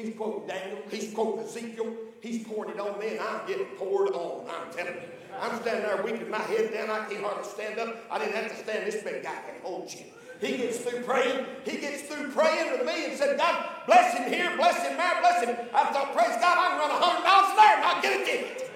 He's 0.00 0.16
quoting 0.16 0.48
Daniel. 0.48 0.78
He's 0.90 1.12
quoting 1.12 1.44
Ezekiel. 1.44 1.94
He's 2.20 2.46
pouring 2.46 2.70
it 2.70 2.80
on 2.80 2.98
me, 2.98 3.08
and 3.08 3.20
I'm 3.20 3.46
getting 3.46 3.66
poured 3.76 4.12
on. 4.12 4.46
I'm 4.48 4.72
telling 4.72 4.94
you. 4.94 5.08
I'm 5.40 5.60
standing 5.60 5.82
there 5.82 6.02
weeping 6.02 6.30
my 6.30 6.38
head 6.38 6.72
down. 6.72 6.90
I 6.90 7.04
can't 7.06 7.22
hardly 7.22 7.44
stand 7.44 7.78
up. 7.78 7.96
I 8.10 8.18
didn't 8.18 8.34
have 8.34 8.50
to 8.50 8.56
stand. 8.56 8.86
This 8.86 9.02
big 9.02 9.22
guy 9.22 9.36
can 9.46 9.60
hold 9.62 9.92
you. 9.92 10.04
He 10.40 10.56
gets 10.56 10.78
through 10.78 11.02
praying. 11.02 11.44
He 11.64 11.78
gets 11.78 12.02
through 12.02 12.30
praying 12.30 12.72
with 12.72 12.86
me 12.86 13.06
and 13.06 13.18
said, 13.18 13.36
God, 13.36 13.66
bless 13.86 14.16
him 14.16 14.32
here, 14.32 14.56
bless 14.56 14.86
him 14.86 14.96
there, 14.96 15.20
bless 15.20 15.44
him. 15.44 15.54
I 15.74 15.84
thought, 15.92 16.14
praise 16.16 16.36
God, 16.40 16.56
I 16.56 16.70
can 16.70 16.78
run 16.78 16.90
a 16.90 17.00
100 17.00 17.24
miles 17.24 17.56
there 17.56 17.76
and 17.76 17.84
I'll 17.84 18.02
get 18.02 18.20
a 18.20 18.24
ticket. 18.24 18.70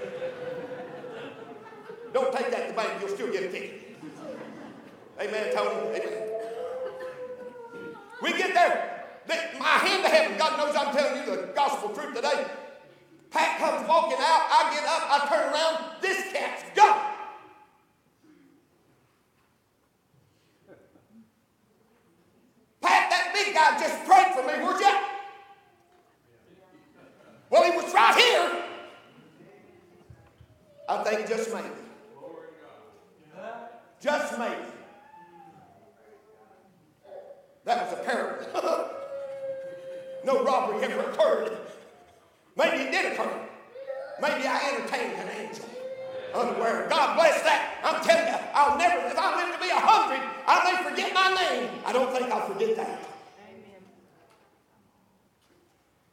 Don't 2.12 2.36
take 2.36 2.50
that 2.50 2.68
to 2.68 2.74
bank, 2.74 3.00
you'll 3.00 3.08
still 3.08 3.32
get 3.32 3.44
a 3.44 3.48
ticket. 3.50 3.96
Amen, 5.18 5.54
Tony. 5.54 5.98
Amen. 5.98 6.28
We 8.22 8.32
get 8.32 8.52
there. 8.52 8.93
My 9.28 9.78
hand 9.78 10.02
to 10.04 10.08
heaven, 10.10 10.36
God 10.36 10.58
knows 10.58 10.76
I'm 10.76 10.94
telling 10.94 11.24
you 11.24 11.36
the 11.36 11.52
gospel 11.54 11.90
truth 11.90 12.14
today. 12.14 12.46
Pat 13.30 13.58
comes 13.58 13.88
walking 13.88 14.18
out, 14.20 14.46
I 14.50 14.70
get 14.74 14.84
up, 14.84 15.02
I 15.10 15.28
turn 15.28 15.52
around, 15.52 16.00
this 16.00 16.32
cat's 16.32 16.62
gone. 16.76 17.12
Pat, 22.80 23.10
that 23.10 23.32
big 23.34 23.54
guy 23.54 23.78
just 23.80 24.04
prayed 24.04 24.34
for 24.34 24.42
me, 24.46 24.64
would 24.64 24.80
you? 24.80 24.98
Well, 27.50 27.62
he 27.64 27.76
was 27.76 27.92
right 27.94 28.14
here. 28.16 28.62
I 30.88 31.02
think 31.02 31.28
just 31.28 31.52
maybe. 31.52 31.68
Just 34.00 34.38
maybe. 34.38 34.54
That 37.64 37.84
was 37.84 37.98
a 37.98 38.02
parable. 38.02 38.90
no 40.24 40.44
robbery 40.44 40.82
ever 40.84 41.00
occurred. 41.10 41.56
Maybe 42.56 42.84
it 42.84 42.90
did 42.90 43.12
occur. 43.12 43.48
Maybe 44.20 44.46
I 44.46 44.70
entertained 44.74 45.12
an 45.18 45.28
angel 45.36 45.66
unaware. 46.34 46.88
God 46.88 47.16
bless 47.16 47.42
that. 47.42 47.78
I'm 47.84 48.02
telling 48.04 48.26
you, 48.26 48.38
I'll 48.54 48.76
never, 48.76 49.06
if 49.06 49.18
I 49.18 49.36
live 49.36 49.54
to 49.54 49.62
be 49.62 49.70
a 49.70 49.78
hundred, 49.78 50.20
I 50.46 50.72
may 50.72 50.90
forget 50.90 51.14
my 51.14 51.34
name. 51.34 51.70
I 51.86 51.92
don't 51.92 52.12
think 52.12 52.30
I'll 52.30 52.48
forget 52.48 52.76
that. 52.76 53.00
Amen. 53.48 53.82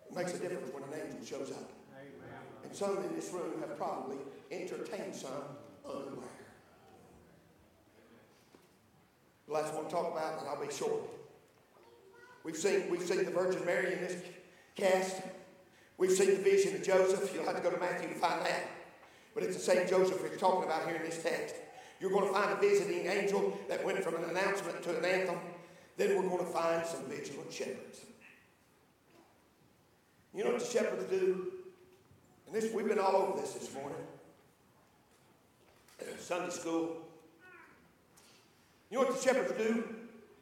It 0.10 0.16
makes 0.16 0.34
a 0.34 0.40
difference 0.40 0.74
when 0.74 0.84
an 0.84 0.90
angel 0.94 1.26
shows 1.26 1.52
up. 1.52 1.72
Amen. 1.98 2.40
And 2.64 2.76
some 2.76 2.98
in 3.04 3.16
this 3.16 3.32
room 3.34 3.60
have 3.62 3.78
probably 3.78 4.18
entertained 4.52 5.16
some 5.16 5.58
unaware. 5.86 6.28
The 9.48 9.54
last 9.54 9.74
one 9.74 9.86
to 9.86 9.92
talk 9.92 10.12
about, 10.12 10.40
and 10.40 10.48
I'll 10.48 10.66
be 10.66 10.72
short. 10.74 11.02
We've 12.44 12.58
seen, 12.58 12.90
we've 12.90 13.04
seen 13.04 13.24
the 13.24 13.32
Virgin 13.32 13.64
Mary 13.66 13.94
in 13.94 14.02
this 14.02 14.16
cast. 14.76 15.22
We've 15.98 16.12
seen 16.12 16.32
the 16.32 16.38
vision 16.38 16.76
of 16.76 16.84
Joseph. 16.84 17.32
You'll 17.34 17.46
have 17.46 17.56
to 17.56 17.62
go 17.62 17.70
to 17.70 17.80
Matthew 17.80 18.10
to 18.10 18.16
find 18.16 18.44
that. 18.46 18.68
But 19.36 19.44
it's 19.44 19.56
the 19.56 19.62
same 19.62 19.88
Joseph 19.88 20.22
we're 20.22 20.36
talking 20.38 20.64
about 20.64 20.88
here 20.88 20.96
in 20.96 21.04
this 21.04 21.22
text. 21.22 21.56
You're 22.00 22.10
going 22.10 22.26
to 22.26 22.34
find 22.34 22.52
a 22.52 22.56
visiting 22.56 23.06
angel 23.06 23.58
that 23.70 23.86
went 23.86 24.04
from 24.04 24.16
an 24.16 24.24
announcement 24.32 24.82
to 24.84 24.98
an 24.98 25.06
anthem. 25.06 25.38
Then 25.98 26.16
we're 26.16 26.28
going 26.28 26.44
to 26.44 26.52
find 26.52 26.86
some 26.86 27.04
vigilant 27.04 27.54
shepherds. 27.54 28.02
You 30.34 30.44
know 30.44 30.52
what 30.52 30.62
the 30.62 30.66
shepherds 30.66 31.04
do? 31.12 31.52
And 32.48 32.56
this 32.56 32.74
we've 32.74 32.88
been 32.88 33.00
all 33.00 33.16
over 33.16 33.40
this 33.40 33.54
this 33.54 33.72
morning. 33.76 33.98
Sunday 36.18 36.50
school. 36.50 36.98
You 38.90 38.98
know 39.00 39.06
what 39.06 39.16
the 39.16 39.22
shepherds 39.22 39.54
do? 39.58 39.84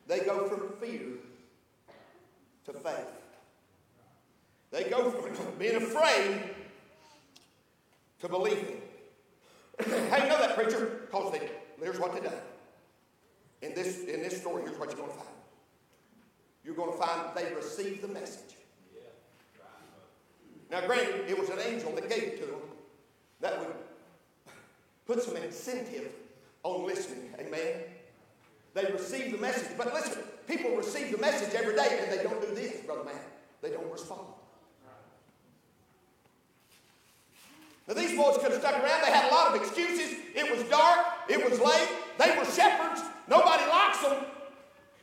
They 0.07 0.19
go 0.19 0.47
from 0.47 0.73
fear 0.79 1.17
to 2.65 2.73
faith. 2.73 3.07
They 4.71 4.83
go 4.83 5.09
from 5.11 5.57
being 5.57 5.75
afraid 5.75 6.41
to 8.19 8.29
believing. 8.29 8.81
How 9.79 10.17
you 10.17 10.29
know 10.29 10.39
that, 10.39 10.55
preacher? 10.55 11.01
Because 11.05 11.31
they, 11.31 11.49
here's 11.81 11.99
what 11.99 12.13
they 12.13 12.19
done. 12.19 12.33
In 13.61 13.73
this, 13.73 14.03
in 14.03 14.21
this 14.21 14.39
story, 14.39 14.63
here's 14.63 14.77
what 14.77 14.89
you're 14.89 14.97
going 14.97 15.11
to 15.11 15.17
find. 15.17 15.29
You're 16.63 16.75
going 16.75 16.91
to 16.91 16.97
find 16.97 17.35
they 17.35 17.53
received 17.55 18.01
the 18.01 18.07
message. 18.07 18.55
Now, 20.69 20.85
granted, 20.85 21.27
it 21.27 21.39
was 21.39 21.49
an 21.49 21.59
angel 21.59 21.91
that 21.95 22.07
gave 22.09 22.23
it 22.23 22.39
to 22.41 22.45
them 22.45 22.61
that 23.41 23.59
would 23.59 23.73
put 25.07 25.23
some 25.23 25.35
incentive 25.37 26.11
on 26.63 26.85
listening. 26.85 27.33
Amen. 27.39 27.73
They 28.79 28.91
receive 28.93 29.31
the 29.31 29.37
message. 29.37 29.77
But 29.77 29.93
listen, 29.93 30.23
people 30.47 30.75
receive 30.75 31.11
the 31.11 31.17
message 31.17 31.53
every 31.53 31.75
day 31.75 31.99
and 32.01 32.11
they 32.11 32.23
don't 32.23 32.41
do 32.41 32.53
this, 32.55 32.81
Brother 32.81 33.03
Man. 33.03 33.19
They 33.61 33.71
don't 33.71 33.91
respond. 33.91 34.21
Now, 37.87 37.95
these 37.95 38.15
boys 38.15 38.37
could 38.37 38.51
have 38.51 38.61
stuck 38.61 38.75
around. 38.75 39.01
They 39.01 39.11
had 39.11 39.31
a 39.31 39.33
lot 39.33 39.55
of 39.55 39.61
excuses. 39.61 40.19
It 40.35 40.55
was 40.55 40.63
dark. 40.69 40.99
It 41.27 41.43
was 41.43 41.59
late. 41.59 41.89
They 42.19 42.37
were 42.37 42.45
shepherds. 42.45 43.01
Nobody 43.27 43.65
likes 43.67 44.01
them. 44.01 44.25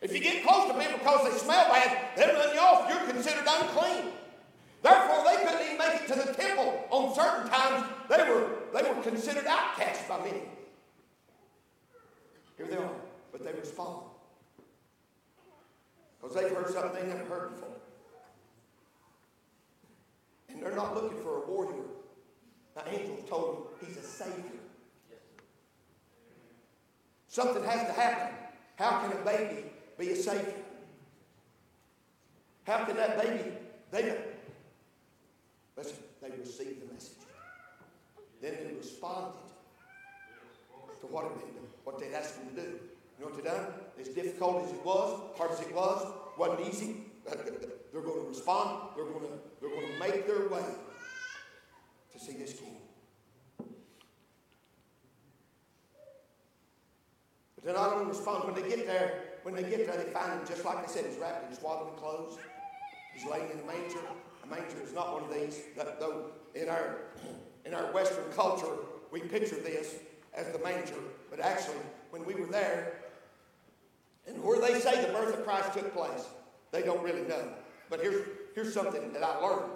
If 0.00 0.14
you 0.14 0.20
get 0.20 0.46
close 0.46 0.68
to 0.70 0.78
people 0.78 0.98
because 0.98 1.32
they 1.32 1.38
smell 1.38 1.68
bad, 1.68 2.16
they 2.16 2.26
run 2.26 2.54
you 2.54 2.60
off. 2.60 2.88
You're 2.88 3.12
considered 3.12 3.44
unclean. 3.46 4.12
Therefore, 4.82 5.24
they 5.24 5.44
couldn't 5.44 5.66
even 5.66 5.78
make 5.78 6.02
it 6.02 6.06
to 6.08 6.14
the 6.14 6.32
temple 6.32 6.84
on 6.90 7.14
certain 7.14 7.50
times. 7.50 7.86
They 8.08 8.18
were, 8.18 8.50
they 8.72 8.88
were 8.88 9.02
considered 9.02 9.46
outcasts 9.46 10.08
by 10.08 10.18
many. 10.18 10.42
Here 12.56 12.66
they 12.68 12.76
are, 12.76 12.90
but 13.32 13.44
they 13.44 13.52
respond. 13.76 14.02
Because 16.20 16.37
they've 16.37 16.50
heard 16.50 16.72
something 16.72 17.08
before. 17.08 17.50
And 20.48 20.62
they're 20.62 20.74
not 20.74 20.94
looking 20.94 21.20
for 21.20 21.42
a 21.42 21.46
warrior 21.46 21.85
the 22.74 22.88
angel 22.90 23.16
told 23.27 23.56
him 23.81 23.88
he's 23.88 23.96
a 23.96 24.02
savior. 24.02 24.60
Something 27.29 27.64
has 27.64 27.87
to 27.87 27.92
happen. 27.94 28.35
How 28.77 29.00
can 29.00 29.12
a 29.12 29.24
baby 29.24 29.64
be 29.98 30.10
a 30.10 30.16
savior? 30.16 30.54
How 32.64 32.85
can 32.85 32.96
that 32.96 33.22
baby, 33.22 33.50
they, 33.90 34.14
listen, 35.77 35.96
they 36.20 36.31
received 36.38 36.87
the 36.87 36.92
message. 36.92 37.12
Then 38.42 38.56
they 38.62 38.74
responded 38.77 39.33
to 41.00 41.06
what, 41.06 41.35
been, 41.38 41.48
what 41.85 41.98
they'd 41.98 42.12
asked 42.12 42.38
them 42.38 42.54
to 42.54 42.60
do. 42.60 42.79
You 43.19 43.25
know 43.25 43.31
what 43.31 43.42
they 43.42 43.48
done? 43.48 43.67
As 43.98 44.08
difficult 44.08 44.64
as 44.64 44.73
it 44.73 44.85
was, 44.85 45.21
hard 45.37 45.50
as 45.52 45.60
it 45.60 45.75
was, 45.75 46.12
wasn't 46.37 46.69
easy. 46.69 46.96
they're 47.27 48.02
going 48.02 48.23
to 48.23 48.29
respond. 48.29 48.90
They're 48.94 49.06
going 49.06 49.21
to, 49.21 49.29
they're 49.60 49.71
going 49.71 49.92
to 49.92 49.98
make 49.98 50.27
their 50.27 50.48
way 50.48 50.64
to 52.12 52.19
see 52.19 52.33
this 52.33 52.52
king. 52.52 52.77
But 57.54 57.64
they're 57.64 57.75
not 57.75 57.90
going 57.90 58.04
to 58.04 58.10
respond. 58.10 58.44
When 58.44 58.54
they 58.62 58.69
get 58.69 58.87
there, 58.87 59.23
when 59.42 59.54
they 59.54 59.62
get 59.62 59.87
there, 59.87 59.96
they 59.96 60.10
find 60.10 60.33
him 60.33 60.46
just 60.46 60.64
like 60.64 60.79
I 60.79 60.87
said, 60.87 61.06
he's 61.06 61.19
wrapped 61.19 61.50
in 61.50 61.58
swaddling 61.58 61.94
clothes. 61.94 62.38
He's 63.14 63.25
laying 63.31 63.50
in 63.50 63.60
a 63.60 63.67
manger. 63.67 64.00
A 64.44 64.46
manger 64.46 64.77
is 64.85 64.92
not 64.92 65.14
one 65.14 65.25
of 65.25 65.35
these. 65.35 65.62
Though 65.98 66.33
in 66.54 66.69
our 66.69 66.98
in 67.64 67.75
our 67.75 67.92
Western 67.92 68.31
culture, 68.33 68.77
we 69.10 69.21
picture 69.21 69.56
this 69.56 69.96
as 70.35 70.52
the 70.52 70.58
manger, 70.58 70.94
but 71.31 71.40
actually, 71.40 71.77
when 72.10 72.25
we 72.25 72.35
were 72.35 72.46
there, 72.46 72.96
and 74.27 74.42
where 74.42 74.60
they 74.60 74.81
say 74.81 75.04
the 75.04 75.12
birth 75.12 75.38
of 75.38 75.44
Christ 75.44 75.72
took 75.72 75.94
place, 75.94 76.27
they 76.72 76.83
don't 76.83 77.02
really 77.02 77.22
know. 77.22 77.48
But 77.90 78.00
here's 78.00 78.27
here's 78.54 78.74
something 78.74 79.12
that 79.12 79.22
I 79.22 79.38
learned 79.38 79.70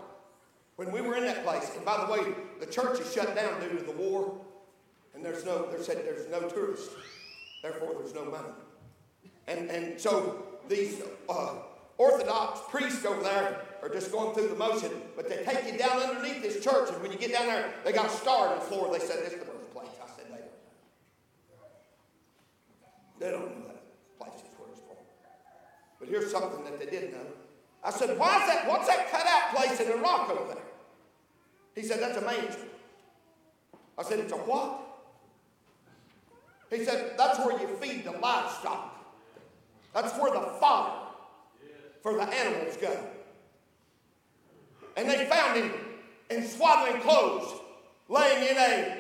when 0.81 0.91
we 0.93 1.03
were 1.03 1.15
in 1.15 1.25
that 1.25 1.45
place, 1.45 1.71
and 1.77 1.85
by 1.85 2.07
the 2.07 2.11
way, 2.11 2.21
the 2.59 2.65
church 2.65 3.01
is 3.01 3.13
shut 3.13 3.37
down 3.37 3.61
due 3.61 3.77
to 3.77 3.85
the 3.85 3.93
war, 3.93 4.41
and 5.15 5.23
there's 5.23 5.45
no, 5.45 5.71
they 5.71 5.83
said 5.83 5.99
there's 6.07 6.27
no 6.31 6.49
tourists, 6.49 6.89
therefore 7.63 7.97
there's 7.99 8.15
no 8.15 8.25
money. 8.25 8.49
And, 9.47 9.71
and 9.71 10.01
so 10.01 10.43
these 10.71 11.03
uh, 11.29 11.57
Orthodox 11.99 12.61
priests 12.71 13.05
over 13.05 13.23
there 13.23 13.61
are 13.83 13.91
just 13.91 14.11
going 14.11 14.35
through 14.35 14.49
the 14.49 14.55
motion, 14.55 14.91
but 15.17 15.29
they 15.29 15.45
take 15.45 15.71
you 15.71 15.79
down 15.79 16.01
underneath 16.01 16.41
this 16.41 16.65
church, 16.65 16.89
and 16.89 17.03
when 17.03 17.13
you 17.13 17.19
get 17.19 17.31
down 17.31 17.47
there, 17.47 17.75
they 17.85 17.93
got 17.93 18.07
a 18.07 18.17
star 18.17 18.49
on 18.49 18.55
the 18.55 18.65
floor. 18.65 18.91
They 18.91 19.05
said, 19.05 19.19
This 19.19 19.35
is 19.35 19.41
the 19.41 19.45
birthplace. 19.45 19.91
I 20.03 20.07
said, 20.17 20.25
They 20.31 20.39
don't. 20.39 23.21
They 23.21 23.31
don't 23.31 23.59
know 23.59 23.67
that 23.67 23.83
place 24.19 24.37
is 24.37 24.49
where 24.57 24.71
it's 24.71 24.81
born. 24.81 24.97
But 25.99 26.00
here's 26.11 26.31
something 26.31 26.65
that 26.65 26.79
they 26.79 26.87
didn't 26.87 27.13
know. 27.13 27.27
I 27.83 27.91
said, 27.91 28.19
Why 28.19 28.41
is 28.43 28.47
that? 28.49 28.69
What's 28.69 28.89
that 28.89 29.11
cut 29.11 29.27
out 29.27 29.55
place 29.55 29.81
in 29.81 29.89
the 29.89 29.97
rock 29.97 30.29
over 30.29 30.55
there? 30.55 30.63
He 31.75 31.83
said, 31.83 32.01
That's 32.01 32.19
a 32.19 32.21
manger. 32.21 32.59
I 33.97 34.03
said, 34.03 34.19
It's 34.19 34.33
a 34.33 34.37
what? 34.37 34.81
He 36.69 36.85
said, 36.85 37.15
That's 37.17 37.39
where 37.39 37.59
you 37.59 37.69
feed 37.77 38.05
the 38.05 38.13
livestock. 38.13 38.97
That's 39.95 40.17
where 40.19 40.33
the 40.33 40.47
fodder 40.61 41.07
for 42.03 42.15
the 42.15 42.23
animals 42.23 42.77
go. 42.77 42.97
And 44.97 45.09
they 45.09 45.25
found 45.27 45.59
him 45.59 45.73
in 46.31 46.47
swaddling 46.47 47.01
clothes, 47.03 47.61
laying 48.09 48.51
in 48.51 48.57
a. 48.57 48.97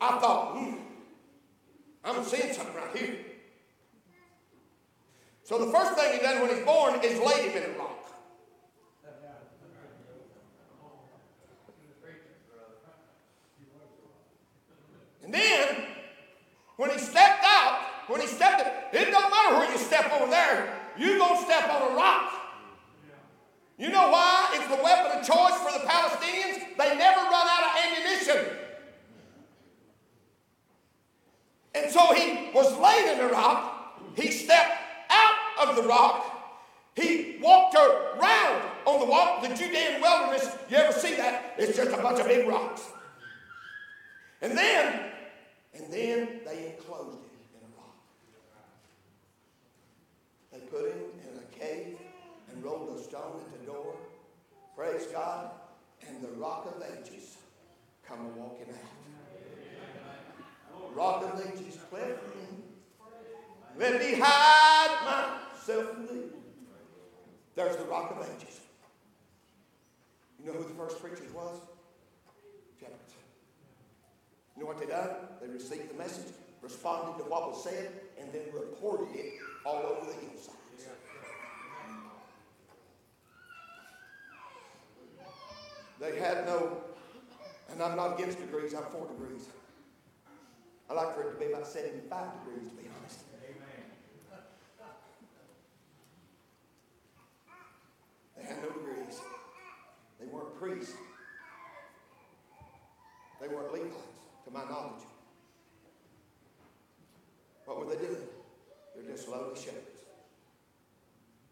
I 0.00 0.18
thought, 0.18 0.56
hmm, 0.56 0.74
I'm 2.04 2.24
seeing 2.24 2.52
something 2.52 2.74
right 2.74 2.96
here. 2.96 3.16
So 5.44 5.58
the 5.58 5.70
first 5.70 5.92
thing 5.92 6.14
he 6.14 6.18
done 6.20 6.40
when 6.40 6.56
he's 6.56 6.64
born 6.64 6.98
is 7.04 7.20
laid 7.20 7.52
him 7.52 7.62
in 7.62 7.70
a 7.70 7.78
rock. 7.78 7.90
And 15.22 15.32
then, 15.32 15.84
when 16.76 16.90
he 16.90 16.98
stepped 16.98 17.44
out, 17.44 17.78
when 18.08 18.20
he 18.20 18.26
stepped, 18.26 18.94
it 18.94 19.10
don't 19.10 19.30
matter 19.30 19.56
where 19.56 19.70
you 19.70 19.78
step 19.78 20.10
over 20.12 20.30
there, 20.30 20.74
you're 20.98 21.18
going 21.18 21.38
to 21.38 21.44
step 21.44 21.70
on 21.70 21.92
a 21.92 21.94
rock. 21.94 22.32
You 23.76 23.88
know 23.88 24.08
why 24.10 24.50
it's 24.54 24.68
the 24.68 24.82
weapon 24.82 25.18
of 25.18 25.26
choice 25.26 25.58
for 25.58 25.72
the 25.78 25.84
Palestinians? 25.86 26.76
They 26.78 26.96
never 26.96 27.20
run 27.20 27.46
out 27.48 27.64
of 27.64 27.76
ammunition. 27.84 28.56
And 31.74 31.90
so 31.90 32.14
he 32.14 32.50
was 32.54 32.78
laid 32.78 33.12
in 33.12 33.18
the 33.18 33.32
rock. 33.32 33.73
The 35.74 35.82
rock. 35.82 36.30
He 36.94 37.38
walked 37.42 37.74
around 37.74 38.62
on 38.86 39.00
the 39.00 39.06
walk, 39.06 39.42
the 39.42 39.48
Judean 39.48 40.00
wilderness. 40.00 40.48
You 40.70 40.76
ever 40.76 40.92
see 40.92 41.16
that? 41.16 41.54
It's 41.58 41.76
just 41.76 41.90
a 41.90 41.96
bunch 42.00 42.20
of 42.20 42.28
big 42.28 42.46
rocks. 42.46 42.82
And 44.40 44.56
then, 44.56 45.10
and 45.74 45.92
then 45.92 46.40
they 46.44 46.76
enclosed 46.76 47.18
him 47.18 47.30
in 47.54 47.62
a 47.64 47.70
rock. 47.76 47.96
They 50.52 50.60
put 50.60 50.92
him 50.92 51.02
in 51.28 51.38
a 51.40 51.58
cave 51.58 51.98
and 52.52 52.62
rolled 52.62 52.96
a 52.96 53.02
stone 53.02 53.40
at 53.44 53.60
the 53.60 53.66
door. 53.66 53.96
Praise 54.76 55.06
God. 55.06 55.50
And 56.06 56.22
the 56.22 56.28
rock 56.38 56.66
of 56.66 56.82
ages 56.98 57.38
come 58.06 58.36
walking 58.36 58.68
out. 58.70 58.90
Rock 60.94 61.24
of 61.24 61.40
ages, 61.40 61.78
cleft. 61.90 62.22
Let 63.76 63.98
me 64.00 64.14
hide 64.20 65.24
in 65.68 66.06
thee. 66.06 66.28
There's 67.54 67.76
the 67.76 67.84
rock 67.84 68.10
of 68.10 68.26
ages. 68.26 68.60
You 70.38 70.46
know 70.46 70.58
who 70.58 70.64
the 70.64 70.74
first 70.74 71.00
preachers 71.00 71.32
was? 71.32 71.60
You 74.56 74.62
know 74.62 74.68
what 74.68 74.78
they 74.78 74.86
done? 74.86 75.10
They 75.40 75.48
received 75.48 75.90
the 75.90 75.98
message, 75.98 76.32
responded 76.62 77.22
to 77.22 77.28
what 77.28 77.48
was 77.48 77.64
said, 77.64 77.90
and 78.20 78.32
then 78.32 78.42
reported 78.52 79.08
it 79.14 79.32
all 79.64 79.82
over 79.82 80.06
the 80.06 80.12
hillsides. 80.12 80.54
They 86.00 86.18
had 86.18 86.46
no, 86.46 86.82
and 87.70 87.82
I'm 87.82 87.96
not 87.96 88.18
against 88.18 88.38
degrees, 88.38 88.74
I'm 88.74 88.84
for 88.84 89.08
degrees. 89.08 89.48
I 90.90 90.92
like 90.92 91.14
for 91.14 91.22
it 91.22 91.32
to 91.32 91.38
be 91.38 91.52
about 91.52 91.66
75 91.66 92.26
degrees, 92.44 92.68
to 92.70 92.76
be 92.76 92.88
honest. 93.00 93.20
They 98.36 98.44
had 98.44 98.62
no 98.62 98.68
degrees. 98.68 99.20
They 100.20 100.26
weren't 100.26 100.43
priests. 100.58 100.94
They 103.40 103.48
weren't 103.48 103.72
Levites, 103.72 103.96
to 104.44 104.50
my 104.50 104.64
knowledge. 104.64 105.02
What 107.64 107.78
were 107.78 107.94
they 107.94 108.00
doing? 108.00 108.16
They're 108.94 109.14
just 109.14 109.28
lowly 109.28 109.54
shepherds. 109.56 110.04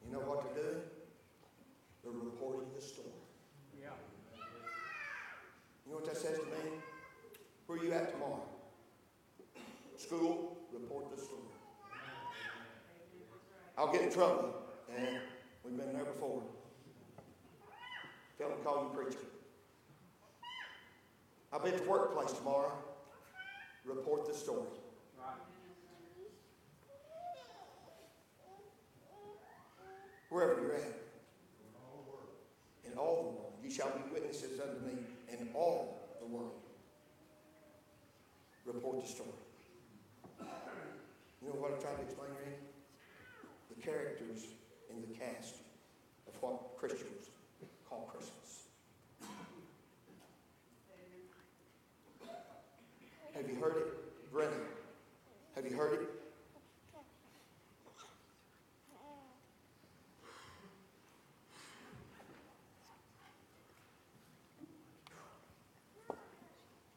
You 0.07 0.12
know 0.12 0.20
what 0.20 0.55
they're 0.55 0.62
doing? 0.62 0.82
They're 2.03 2.12
reporting 2.12 2.68
the 2.74 2.82
story. 2.82 3.09
Yeah. 3.80 3.88
You 5.86 5.92
know 5.92 5.98
what 5.98 6.07
that 6.07 6.16
says 6.16 6.38
to 6.38 6.44
me? 6.44 6.78
Where 7.66 7.78
are 7.78 7.84
you 7.84 7.92
at 7.92 8.12
tomorrow? 8.12 8.42
School, 9.96 10.57
report 10.72 11.14
the 11.14 11.22
story. 11.22 11.40
I'll 13.78 13.92
get 13.92 14.03
in 14.03 14.12
trouble, 14.12 14.55
and 14.94 15.18
we've 15.64 15.76
been 15.76 15.92
there 15.92 16.05
before. 16.05 16.42
Tell 18.43 18.51
them 18.51 18.59
call 18.64 18.90
you 18.93 19.01
preacher. 19.01 19.24
I'll 21.53 21.61
be 21.61 21.68
at 21.68 21.78
the 21.78 21.88
workplace 21.88 22.32
tomorrow. 22.32 22.72
Report 23.84 24.26
the 24.26 24.34
story. 24.34 24.66
Right. 25.16 25.36
Wherever 30.28 30.61
you're 30.61 30.74
at. 30.74 30.80
In 32.84 32.99
all 32.99 33.22
the 33.22 33.30
world. 33.30 33.53
You 33.62 33.70
shall 33.70 33.90
be 33.90 34.12
witnesses 34.12 34.59
unto 34.59 34.84
me 34.86 35.05
in 35.30 35.49
all 35.55 36.01
the 36.18 36.26
world. 36.26 36.59
Report 38.66 39.03
the 39.03 39.09
story. 39.09 39.28
You 40.40 41.47
know 41.47 41.55
what 41.61 41.74
I'm 41.74 41.80
trying 41.80 41.95
to 41.95 42.03
explain, 42.03 42.30
Randy? 42.43 42.57
The 43.76 43.80
characters 43.80 44.47
in 44.90 45.01
the 45.01 45.16
cast 45.16 45.55
of 46.26 46.43
what 46.43 46.76
Christians 46.76 47.28
call 47.93 48.09
Christmas. 48.11 48.68
Have 53.34 53.49
you 53.49 53.51
heard 53.62 53.76
it? 53.76 54.32
Brennan, 54.32 54.58
have 55.54 55.64
you 55.64 55.76
heard 55.76 55.92
it? 55.92 56.00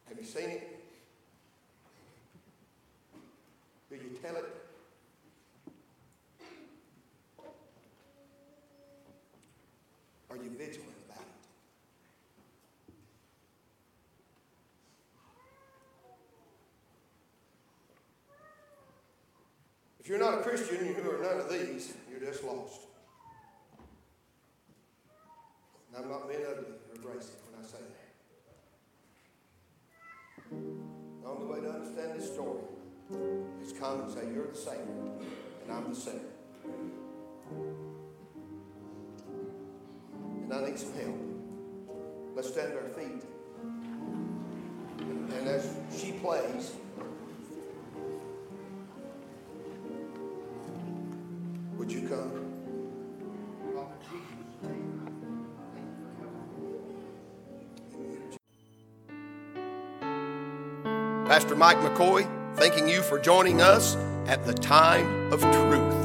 Have 0.07 0.17
you 0.17 0.25
seen 0.25 0.49
it? 0.49 0.79
Do 3.91 3.95
you 3.97 4.17
tell 4.23 4.35
it? 4.35 4.45
Are 10.31 10.37
you 10.37 10.49
vigilant 10.57 10.89
about 11.07 11.21
it? 11.21 11.45
If 20.05 20.09
you're 20.09 20.19
not 20.19 20.35
a 20.35 20.43
Christian, 20.43 20.85
you 20.85 20.93
are 21.09 21.19
none 21.19 21.39
of 21.39 21.49
these, 21.49 21.95
you're 22.11 22.19
just 22.19 22.43
lost. 22.43 22.81
And 25.87 26.05
I'm 26.05 26.11
not 26.11 26.29
being 26.29 26.41
ugly 26.47 26.73
or 26.73 26.95
abrasive 26.95 27.37
when 27.49 27.59
I 27.59 27.65
say 27.65 27.79
that. 30.51 30.59
The 31.23 31.27
only 31.27 31.47
way 31.47 31.59
to 31.61 31.71
understand 31.71 32.19
this 32.19 32.31
story 32.31 32.61
is 33.63 33.73
come 33.79 34.01
and 34.01 34.11
say, 34.11 34.27
You're 34.31 34.45
the 34.45 34.55
Savior, 34.55 34.85
and 35.63 35.71
I'm 35.73 35.89
the 35.89 35.95
sinner. 35.95 36.19
And 40.43 40.53
I 40.53 40.65
need 40.65 40.77
some 40.77 40.93
help. 40.93 41.17
Let's 42.35 42.49
stand 42.49 42.73
to 42.73 42.77
our 42.77 42.89
feet. 42.89 43.23
And 44.99 45.47
as 45.47 45.67
she 45.97 46.11
plays, 46.11 46.73
Pastor 61.25 61.55
Mike 61.55 61.77
McCoy, 61.77 62.29
thanking 62.55 62.87
you 62.87 63.01
for 63.01 63.17
joining 63.17 63.59
us 63.59 63.95
at 64.27 64.45
the 64.45 64.53
time 64.53 65.33
of 65.33 65.41
truth. 65.41 66.04